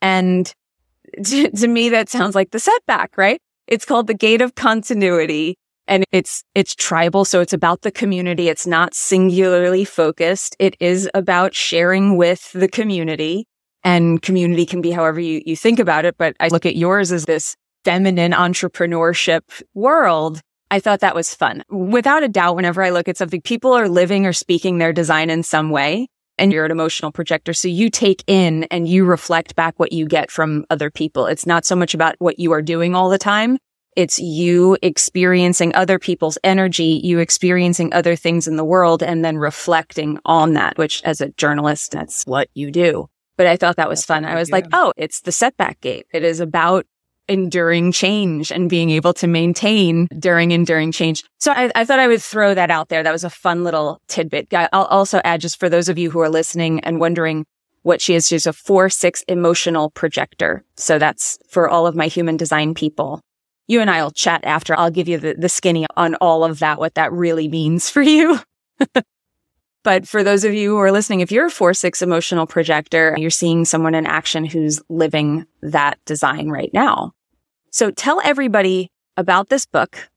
And 0.00 0.50
to, 1.24 1.50
to 1.50 1.68
me, 1.68 1.90
that 1.90 2.08
sounds 2.08 2.34
like 2.34 2.50
the 2.50 2.60
setback, 2.60 3.18
right? 3.18 3.42
It's 3.68 3.84
called 3.84 4.06
the 4.06 4.14
Gate 4.14 4.40
of 4.40 4.54
Continuity 4.54 5.56
and 5.86 6.04
it's, 6.10 6.42
it's 6.54 6.74
tribal. 6.74 7.26
So 7.26 7.40
it's 7.40 7.52
about 7.52 7.82
the 7.82 7.90
community. 7.90 8.48
It's 8.48 8.66
not 8.66 8.94
singularly 8.94 9.84
focused. 9.84 10.56
It 10.58 10.74
is 10.80 11.08
about 11.14 11.54
sharing 11.54 12.16
with 12.16 12.50
the 12.52 12.68
community 12.68 13.46
and 13.84 14.20
community 14.22 14.64
can 14.66 14.80
be 14.80 14.90
however 14.90 15.20
you, 15.20 15.42
you 15.44 15.54
think 15.54 15.78
about 15.78 16.06
it. 16.06 16.16
But 16.16 16.34
I 16.40 16.48
look 16.48 16.64
at 16.64 16.76
yours 16.76 17.12
as 17.12 17.26
this 17.26 17.56
feminine 17.84 18.32
entrepreneurship 18.32 19.42
world. 19.74 20.40
I 20.70 20.80
thought 20.80 21.00
that 21.00 21.14
was 21.14 21.34
fun. 21.34 21.62
Without 21.70 22.22
a 22.22 22.28
doubt, 22.28 22.56
whenever 22.56 22.82
I 22.82 22.90
look 22.90 23.08
at 23.08 23.16
something, 23.16 23.40
people 23.42 23.72
are 23.72 23.88
living 23.88 24.26
or 24.26 24.32
speaking 24.32 24.78
their 24.78 24.92
design 24.92 25.30
in 25.30 25.42
some 25.42 25.70
way 25.70 26.08
and 26.38 26.52
you're 26.52 26.64
an 26.64 26.70
emotional 26.70 27.12
projector. 27.12 27.52
So 27.52 27.68
you 27.68 27.90
take 27.90 28.22
in 28.26 28.64
and 28.64 28.88
you 28.88 29.04
reflect 29.04 29.56
back 29.56 29.78
what 29.78 29.92
you 29.92 30.06
get 30.06 30.30
from 30.30 30.64
other 30.70 30.90
people. 30.90 31.26
It's 31.26 31.46
not 31.46 31.64
so 31.64 31.76
much 31.76 31.94
about 31.94 32.16
what 32.18 32.38
you 32.38 32.52
are 32.52 32.62
doing 32.62 32.94
all 32.94 33.08
the 33.08 33.18
time. 33.18 33.58
It's 33.96 34.18
you 34.20 34.78
experiencing 34.80 35.74
other 35.74 35.98
people's 35.98 36.38
energy, 36.44 37.00
you 37.02 37.18
experiencing 37.18 37.92
other 37.92 38.14
things 38.14 38.46
in 38.46 38.56
the 38.56 38.64
world 38.64 39.02
and 39.02 39.24
then 39.24 39.38
reflecting 39.38 40.20
on 40.24 40.52
that, 40.52 40.78
which 40.78 41.02
as 41.02 41.20
a 41.20 41.30
journalist, 41.30 41.90
that's 41.90 42.22
what 42.24 42.48
you 42.54 42.70
do. 42.70 43.08
But 43.36 43.46
I 43.46 43.56
thought 43.56 43.76
that 43.76 43.88
was 43.88 44.04
fun. 44.04 44.24
I 44.24 44.36
was 44.36 44.50
like, 44.50 44.66
oh, 44.72 44.92
it's 44.96 45.22
the 45.22 45.32
setback 45.32 45.80
gate. 45.80 46.06
It 46.12 46.22
is 46.22 46.40
about 46.40 46.86
enduring 47.28 47.92
change 47.92 48.50
and 48.50 48.70
being 48.70 48.90
able 48.90 49.12
to 49.14 49.26
maintain 49.26 50.08
during 50.18 50.50
enduring 50.50 50.92
change. 50.92 51.24
So 51.38 51.52
I, 51.52 51.70
I, 51.74 51.84
thought 51.84 51.98
I 51.98 52.08
would 52.08 52.22
throw 52.22 52.54
that 52.54 52.70
out 52.70 52.88
there. 52.88 53.02
That 53.02 53.12
was 53.12 53.24
a 53.24 53.30
fun 53.30 53.64
little 53.64 54.00
tidbit. 54.08 54.52
I'll 54.52 54.84
also 54.84 55.20
add 55.24 55.40
just 55.40 55.58
for 55.58 55.68
those 55.68 55.88
of 55.88 55.98
you 55.98 56.10
who 56.10 56.20
are 56.20 56.28
listening 56.28 56.80
and 56.80 57.00
wondering 57.00 57.46
what 57.82 58.00
she 58.00 58.14
is, 58.14 58.26
she's 58.26 58.46
a 58.46 58.52
four, 58.52 58.90
six 58.90 59.22
emotional 59.28 59.90
projector. 59.90 60.64
So 60.76 60.98
that's 60.98 61.38
for 61.48 61.68
all 61.68 61.86
of 61.86 61.94
my 61.94 62.06
human 62.06 62.36
design 62.36 62.74
people. 62.74 63.20
You 63.66 63.80
and 63.80 63.90
I 63.90 64.02
will 64.02 64.10
chat 64.10 64.44
after. 64.44 64.78
I'll 64.78 64.90
give 64.90 65.08
you 65.08 65.18
the, 65.18 65.34
the 65.34 65.48
skinny 65.48 65.86
on 65.96 66.14
all 66.16 66.44
of 66.44 66.58
that, 66.58 66.78
what 66.78 66.94
that 66.94 67.12
really 67.12 67.48
means 67.48 67.90
for 67.90 68.02
you. 68.02 68.40
But 69.84 70.06
for 70.06 70.22
those 70.22 70.44
of 70.44 70.52
you 70.52 70.70
who 70.70 70.76
are 70.78 70.92
listening, 70.92 71.20
if 71.20 71.32
you're 71.32 71.46
a 71.46 71.50
four, 71.50 71.72
six 71.72 72.02
emotional 72.02 72.46
projector, 72.46 73.14
you're 73.16 73.30
seeing 73.30 73.64
someone 73.64 73.94
in 73.94 74.04
action 74.04 74.44
who's 74.44 74.82
living 74.90 75.46
that 75.62 75.98
design 76.04 76.48
right 76.50 76.68
now. 76.74 77.12
So 77.70 77.90
tell 77.90 78.20
everybody 78.24 78.90
about 79.16 79.48
this 79.48 79.66
book. 79.66 80.08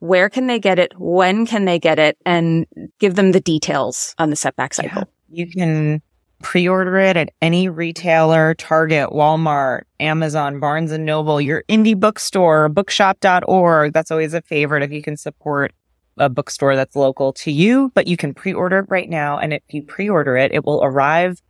Where 0.00 0.28
can 0.28 0.46
they 0.46 0.60
get 0.60 0.78
it? 0.78 0.92
When 0.98 1.44
can 1.44 1.64
they 1.64 1.78
get 1.78 1.98
it? 1.98 2.16
And 2.24 2.66
give 2.98 3.16
them 3.16 3.32
the 3.32 3.40
details 3.40 4.14
on 4.18 4.30
the 4.30 4.36
setback 4.36 4.74
cycle. 4.74 5.04
Yeah. 5.28 5.44
You 5.44 5.50
can 5.50 6.02
pre-order 6.40 6.96
it 6.98 7.16
at 7.16 7.30
any 7.42 7.68
retailer, 7.68 8.54
Target, 8.54 9.10
Walmart, 9.10 9.82
Amazon, 9.98 10.60
Barnes 10.60 10.92
and 10.92 11.04
Noble, 11.04 11.40
your 11.40 11.64
indie 11.68 11.98
bookstore, 11.98 12.68
bookshop.org. 12.68 13.92
That's 13.92 14.10
always 14.10 14.34
a 14.34 14.42
favorite 14.42 14.84
if 14.84 14.92
you 14.92 15.02
can 15.02 15.16
support 15.16 15.72
a 16.16 16.28
bookstore 16.28 16.76
that's 16.76 16.96
local 16.96 17.32
to 17.32 17.50
you, 17.50 17.90
but 17.94 18.06
you 18.06 18.16
can 18.16 18.34
pre-order 18.34 18.78
it 18.78 18.86
right 18.88 19.08
now. 19.08 19.38
And 19.38 19.52
if 19.52 19.62
you 19.70 19.82
pre-order 19.82 20.36
it, 20.36 20.52
it 20.52 20.64
will 20.64 20.82
arrive 20.82 21.42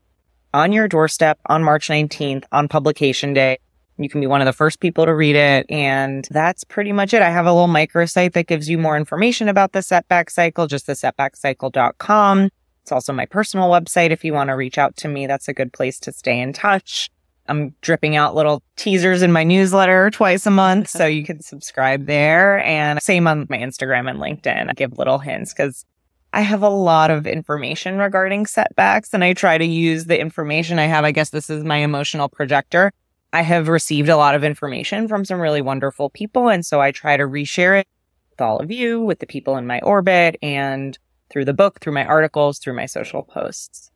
on 0.55 0.73
your 0.73 0.89
doorstep 0.89 1.39
on 1.47 1.63
March 1.63 1.89
19th 1.89 2.45
on 2.53 2.69
publication 2.69 3.35
day. 3.35 3.59
You 3.99 4.09
can 4.09 4.21
be 4.21 4.27
one 4.27 4.41
of 4.41 4.47
the 4.47 4.53
first 4.53 4.81
people 4.81 5.05
to 5.05 5.15
read 5.15 5.37
it. 5.37 5.67
And 5.69 6.27
that's 6.31 6.65
pretty 6.65 6.93
much 6.93 7.13
it. 7.13 7.23
I 7.23 7.31
have 7.31 7.47
a 7.47 7.53
little 7.53 7.69
microsite 7.69 8.33
that 8.33 8.47
gives 8.47 8.69
you 8.69 8.79
more 8.79 8.97
information 8.97 9.49
about 9.49 9.73
the 9.73 9.83
setback 9.83 10.31
cycle, 10.31 10.67
just 10.67 10.87
the 10.87 10.93
setbackcycle.com. 10.93 12.51
It's 12.83 12.93
also 12.93 13.13
my 13.13 13.27
personal 13.27 13.69
website. 13.69 14.11
If 14.11 14.25
you 14.25 14.33
want 14.33 14.49
to 14.49 14.55
reach 14.55 14.79
out 14.79 14.97
to 14.99 15.09
me, 15.09 15.27
that's 15.27 15.49
a 15.49 15.53
good 15.53 15.73
place 15.73 15.99
to 16.01 16.13
stay 16.13 16.41
in 16.41 16.53
touch. 16.53 17.11
I'm 17.49 17.75
dripping 17.81 18.15
out 18.15 18.35
little 18.35 18.63
teasers 18.77 19.23
in 19.23 19.33
my 19.33 19.43
newsletter 19.43 20.11
twice 20.11 20.47
a 20.47 20.51
month. 20.51 20.89
So 20.89 21.07
you 21.07 21.25
can 21.25 21.43
subscribe 21.43 22.07
there. 22.07 22.61
And 22.61 23.03
same 23.03 23.27
on 23.27 23.47
my 23.51 23.59
Instagram 23.59 24.09
and 24.09 24.21
LinkedIn. 24.21 24.71
I 24.71 24.73
give 24.75 24.97
little 24.97 25.19
hints 25.19 25.53
because 25.53 25.85
I 26.33 26.43
have 26.43 26.63
a 26.63 26.69
lot 26.69 27.11
of 27.11 27.27
information 27.27 27.99
regarding 27.99 28.47
setbacks 28.47 29.15
and 29.15 29.25
I 29.25 29.33
try 29.33 29.57
to 29.57 29.65
use 29.65 30.05
the 30.05 30.21
information 30.21 30.79
I 30.79 30.85
have. 30.85 31.05
I 31.05 31.13
guess 31.13 31.31
this 31.31 31.49
is 31.49 31.65
my 31.65 31.79
emotional 31.79 32.29
projector. 32.29 32.93
I 33.33 33.43
have 33.43 33.69
received 33.69 34.09
a 34.09 34.17
lot 34.17 34.35
of 34.35 34.45
information 34.45 35.09
from 35.09 35.25
some 35.25 35.41
really 35.41 35.61
wonderful 35.63 36.11
people. 36.11 36.49
And 36.49 36.65
so 36.65 36.81
I 36.81 36.93
try 36.93 37.17
to 37.17 37.25
reshare 37.25 37.81
it 37.81 37.87
with 38.31 38.41
all 38.41 38.59
of 38.59 38.71
you, 38.71 39.01
with 39.01 39.19
the 39.19 39.27
people 39.27 39.57
in 39.57 39.67
my 39.67 39.81
orbit 39.81 40.37
and 40.43 40.99
through 41.31 41.45
the 41.45 41.53
book, 41.53 41.81
through 41.81 41.93
my 41.93 42.05
articles, 42.05 42.59
through 42.59 42.75
my 42.75 42.87
social 42.87 43.23
posts. 43.23 43.91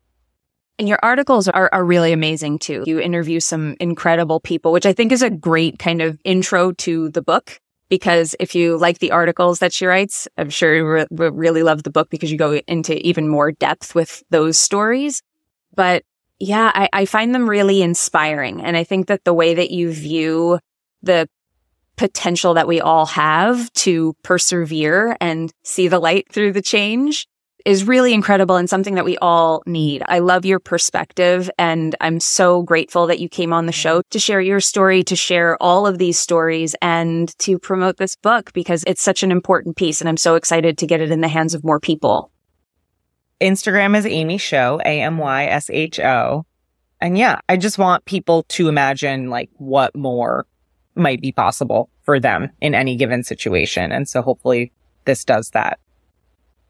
And 0.79 0.87
your 0.87 0.99
articles 1.03 1.47
are, 1.47 1.69
are 1.71 1.85
really 1.85 2.11
amazing 2.11 2.59
too. 2.59 2.83
You 2.85 2.99
interview 2.99 3.39
some 3.39 3.75
incredible 3.79 4.39
people, 4.39 4.71
which 4.71 4.85
I 4.85 4.93
think 4.93 5.11
is 5.11 5.21
a 5.21 5.29
great 5.29 5.79
kind 5.79 6.01
of 6.01 6.19
intro 6.23 6.71
to 6.73 7.09
the 7.09 7.21
book. 7.21 7.59
Because 7.89 8.35
if 8.39 8.55
you 8.55 8.77
like 8.77 8.97
the 8.99 9.11
articles 9.11 9.59
that 9.59 9.71
she 9.71 9.85
writes, 9.85 10.27
I'm 10.37 10.49
sure 10.49 10.75
you 10.75 10.85
re- 10.85 11.05
really 11.11 11.61
love 11.61 11.83
the 11.83 11.91
book 11.91 12.09
because 12.09 12.31
you 12.31 12.37
go 12.39 12.59
into 12.67 12.97
even 13.05 13.27
more 13.27 13.51
depth 13.51 13.93
with 13.93 14.23
those 14.31 14.57
stories. 14.57 15.21
But 15.75 16.03
yeah, 16.39 16.71
I, 16.73 16.89
I 16.91 17.05
find 17.05 17.33
them 17.33 17.49
really 17.49 17.81
inspiring. 17.81 18.61
And 18.61 18.75
I 18.75 18.83
think 18.83 19.07
that 19.07 19.23
the 19.23 19.33
way 19.33 19.53
that 19.53 19.71
you 19.71 19.91
view 19.91 20.59
the 21.01 21.27
potential 21.95 22.55
that 22.55 22.67
we 22.67 22.81
all 22.81 23.05
have 23.05 23.71
to 23.73 24.15
persevere 24.23 25.15
and 25.21 25.51
see 25.63 25.87
the 25.87 25.99
light 25.99 26.25
through 26.31 26.53
the 26.53 26.61
change 26.61 27.27
is 27.65 27.85
really 27.85 28.13
incredible 28.13 28.57
and 28.57 28.69
something 28.69 28.95
that 28.95 29.05
we 29.05 29.17
all 29.19 29.63
need. 29.65 30.03
I 30.07 30.19
love 30.19 30.45
your 30.45 30.59
perspective 30.59 31.49
and 31.57 31.95
I'm 32.01 32.19
so 32.19 32.61
grateful 32.61 33.07
that 33.07 33.19
you 33.19 33.29
came 33.29 33.53
on 33.53 33.67
the 33.67 33.71
show 33.71 34.01
to 34.09 34.19
share 34.19 34.41
your 34.41 34.59
story, 34.59 35.03
to 35.03 35.15
share 35.15 35.55
all 35.61 35.87
of 35.87 35.97
these 35.97 36.19
stories 36.19 36.75
and 36.81 37.37
to 37.39 37.57
promote 37.57 37.97
this 37.97 38.15
book 38.17 38.51
because 38.53 38.83
it's 38.85 39.01
such 39.01 39.23
an 39.23 39.31
important 39.31 39.77
piece 39.77 40.01
and 40.01 40.09
I'm 40.09 40.17
so 40.17 40.35
excited 40.35 40.77
to 40.79 40.87
get 40.87 40.99
it 40.99 41.11
in 41.11 41.21
the 41.21 41.27
hands 41.29 41.53
of 41.53 41.63
more 41.63 41.79
people. 41.79 42.31
Instagram 43.41 43.97
is 43.97 44.05
Amy 44.05 44.37
Show, 44.37 44.79
A 44.85 45.01
M 45.01 45.17
Y 45.17 45.45
S 45.45 45.69
H 45.69 45.99
O. 45.99 46.45
And 47.01 47.17
yeah, 47.17 47.39
I 47.49 47.57
just 47.57 47.77
want 47.77 48.05
people 48.05 48.43
to 48.49 48.69
imagine 48.69 49.29
like 49.29 49.49
what 49.57 49.95
more 49.95 50.45
might 50.95 51.21
be 51.21 51.31
possible 51.31 51.89
for 52.03 52.19
them 52.19 52.49
in 52.61 52.75
any 52.75 52.95
given 52.95 53.23
situation. 53.23 53.91
And 53.91 54.07
so 54.07 54.21
hopefully 54.21 54.71
this 55.05 55.25
does 55.25 55.49
that. 55.51 55.79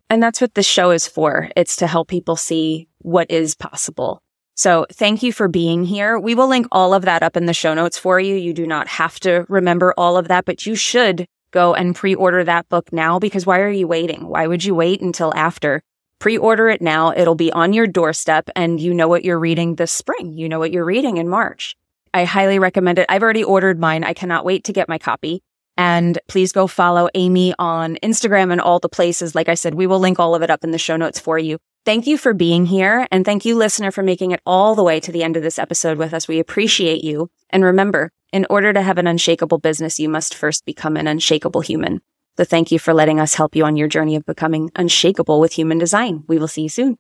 And 0.10 0.22
that's 0.22 0.42
what 0.42 0.56
this 0.56 0.66
show 0.66 0.92
is 0.92 1.08
for. 1.08 1.50
It's 1.56 1.76
to 1.78 1.88
help 1.88 2.08
people 2.08 2.36
see 2.36 2.88
what 3.00 3.30
is 3.30 3.56
possible. 3.56 4.22
So 4.56 4.86
thank 4.92 5.24
you 5.24 5.34
for 5.34 5.48
being 5.48 5.84
here. 5.84 6.20
We 6.20 6.36
will 6.36 6.48
link 6.48 6.68
all 6.72 6.94
of 6.94 7.04
that 7.04 7.24
up 7.24 7.36
in 7.36 7.48
the 7.48 7.54
show 7.54 7.74
notes 7.74 7.98
for 7.98 8.20
you. 8.20 8.36
You 8.36 8.54
do 8.54 8.68
not 8.68 8.88
have 8.88 9.20
to 9.22 9.46
remember 9.50 9.94
all 9.98 10.18
of 10.18 10.28
that, 10.28 10.46
but 10.46 10.66
you 10.66 10.76
should 10.76 11.26
go 11.52 11.74
and 11.74 11.96
pre-order 11.96 12.44
that 12.44 12.70
book 12.70 12.94
now 12.94 13.20
because 13.20 13.46
why 13.46 13.60
are 13.60 13.70
you 13.70 13.88
waiting? 13.88 14.28
Why 14.28 14.48
would 14.48 14.64
you 14.64 14.76
wait 14.76 15.02
until 15.02 15.34
after? 15.36 15.82
Pre-order 16.24 16.70
it 16.70 16.82
now. 16.82 17.12
It'll 17.12 17.36
be 17.36 17.52
on 17.52 17.74
your 17.74 17.86
doorstep 17.86 18.50
and 18.56 18.80
you 18.80 18.94
know 18.94 19.10
what 19.10 19.26
you're 19.26 19.38
reading 19.38 19.76
this 19.76 19.92
spring. 19.92 20.32
You 20.32 20.48
know 20.48 20.58
what 20.58 20.72
you're 20.72 20.86
reading 20.86 21.18
in 21.18 21.28
March. 21.28 21.76
I 22.14 22.24
highly 22.24 22.60
recommend 22.60 22.98
it. 22.98 23.08
I've 23.10 23.24
already 23.24 23.44
ordered 23.44 23.78
mine. 23.78 24.06
I 24.06 24.14
cannot 24.14 24.46
wait 24.46 24.64
to 24.64 24.72
get 24.72 24.88
my 24.88 24.98
copy. 24.98 25.44
And 25.76 26.18
please 26.30 26.54
go 26.54 26.66
follow 26.66 27.10
Amy 27.14 27.54
on 27.60 27.98
Instagram 28.02 28.54
and 28.54 28.62
all 28.62 28.80
the 28.80 28.88
places. 28.88 29.36
Like 29.36 29.50
I 29.50 29.56
said, 29.56 29.74
we 29.74 29.86
will 29.86 30.00
link 30.00 30.18
all 30.18 30.34
of 30.34 30.42
it 30.42 30.50
up 30.50 30.64
in 30.64 30.72
the 30.72 30.78
show 30.78 30.96
notes 30.96 31.20
for 31.20 31.38
you. 31.38 31.58
Thank 31.84 32.08
you 32.08 32.18
for 32.18 32.34
being 32.34 32.68
here. 32.68 33.06
And 33.12 33.26
thank 33.26 33.44
you, 33.44 33.58
listener, 33.58 33.92
for 33.92 34.02
making 34.02 34.32
it 34.32 34.40
all 34.46 34.76
the 34.76 34.84
way 34.84 35.02
to 35.02 35.12
the 35.12 35.24
end 35.24 35.36
of 35.36 35.44
this 35.44 35.60
episode 35.60 35.98
with 35.98 36.14
us. 36.14 36.30
We 36.30 36.40
appreciate 36.40 37.04
you. 37.04 37.32
And 37.50 37.66
remember, 37.66 38.14
in 38.32 38.48
order 38.50 38.72
to 38.72 38.82
have 38.82 38.98
an 38.98 39.08
unshakable 39.08 39.58
business, 39.58 40.00
you 40.00 40.08
must 40.08 40.34
first 40.34 40.64
become 40.64 40.96
an 40.96 41.06
unshakable 41.06 41.60
human. 41.60 42.00
So 42.38 42.44
thank 42.44 42.72
you 42.72 42.80
for 42.80 42.94
letting 42.94 43.20
us 43.20 43.36
help 43.36 43.56
you 43.56 43.64
on 43.66 43.76
your 43.76 43.88
journey 43.88 44.16
of 44.16 44.26
becoming 44.26 44.72
unshakable 44.76 45.40
with 45.40 45.54
human 45.54 45.78
design. 45.78 46.24
We 46.28 46.38
will 46.38 46.48
see 46.48 46.64
you 46.64 46.70
soon. 46.70 46.98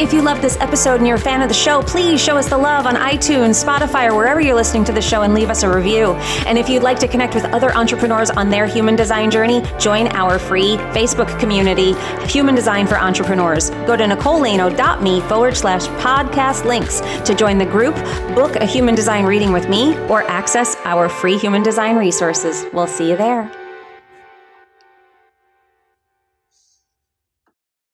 If 0.00 0.12
you 0.12 0.22
love 0.22 0.42
this 0.42 0.56
episode 0.56 0.96
and 0.96 1.06
you're 1.06 1.18
a 1.18 1.20
fan 1.20 1.40
of 1.40 1.46
the 1.46 1.54
show, 1.54 1.80
please 1.80 2.20
show 2.20 2.36
us 2.36 2.48
the 2.48 2.58
love 2.58 2.84
on 2.84 2.96
iTunes, 2.96 3.64
Spotify, 3.64 4.10
or 4.10 4.16
wherever 4.16 4.40
you're 4.40 4.56
listening 4.56 4.84
to 4.86 4.92
the 4.92 5.00
show 5.00 5.22
and 5.22 5.34
leave 5.34 5.50
us 5.50 5.62
a 5.62 5.72
review. 5.72 6.14
And 6.46 6.58
if 6.58 6.68
you'd 6.68 6.82
like 6.82 6.98
to 6.98 7.06
connect 7.06 7.32
with 7.32 7.44
other 7.44 7.72
entrepreneurs 7.76 8.28
on 8.28 8.50
their 8.50 8.66
human 8.66 8.96
design 8.96 9.30
journey, 9.30 9.62
join 9.78 10.08
our 10.08 10.40
free 10.40 10.78
Facebook 10.94 11.38
community, 11.38 11.94
Human 12.26 12.56
Design 12.56 12.88
for 12.88 12.96
Entrepreneurs. 12.96 13.70
Go 13.86 13.96
to 13.96 14.02
nicolelaino.me 14.02 15.20
forward 15.22 15.56
slash 15.56 15.86
podcast 16.02 16.64
links 16.64 17.00
to 17.24 17.32
join 17.32 17.58
the 17.58 17.66
group, 17.66 17.94
book 18.34 18.56
a 18.56 18.66
human 18.66 18.96
design 18.96 19.24
reading 19.24 19.52
with 19.52 19.68
me, 19.68 19.96
or 20.08 20.24
access 20.24 20.74
our 20.84 21.08
free 21.08 21.38
human 21.38 21.62
design 21.62 21.96
resources. 21.96 22.66
We'll 22.72 22.88
see 22.88 23.10
you 23.10 23.16
there. 23.16 23.48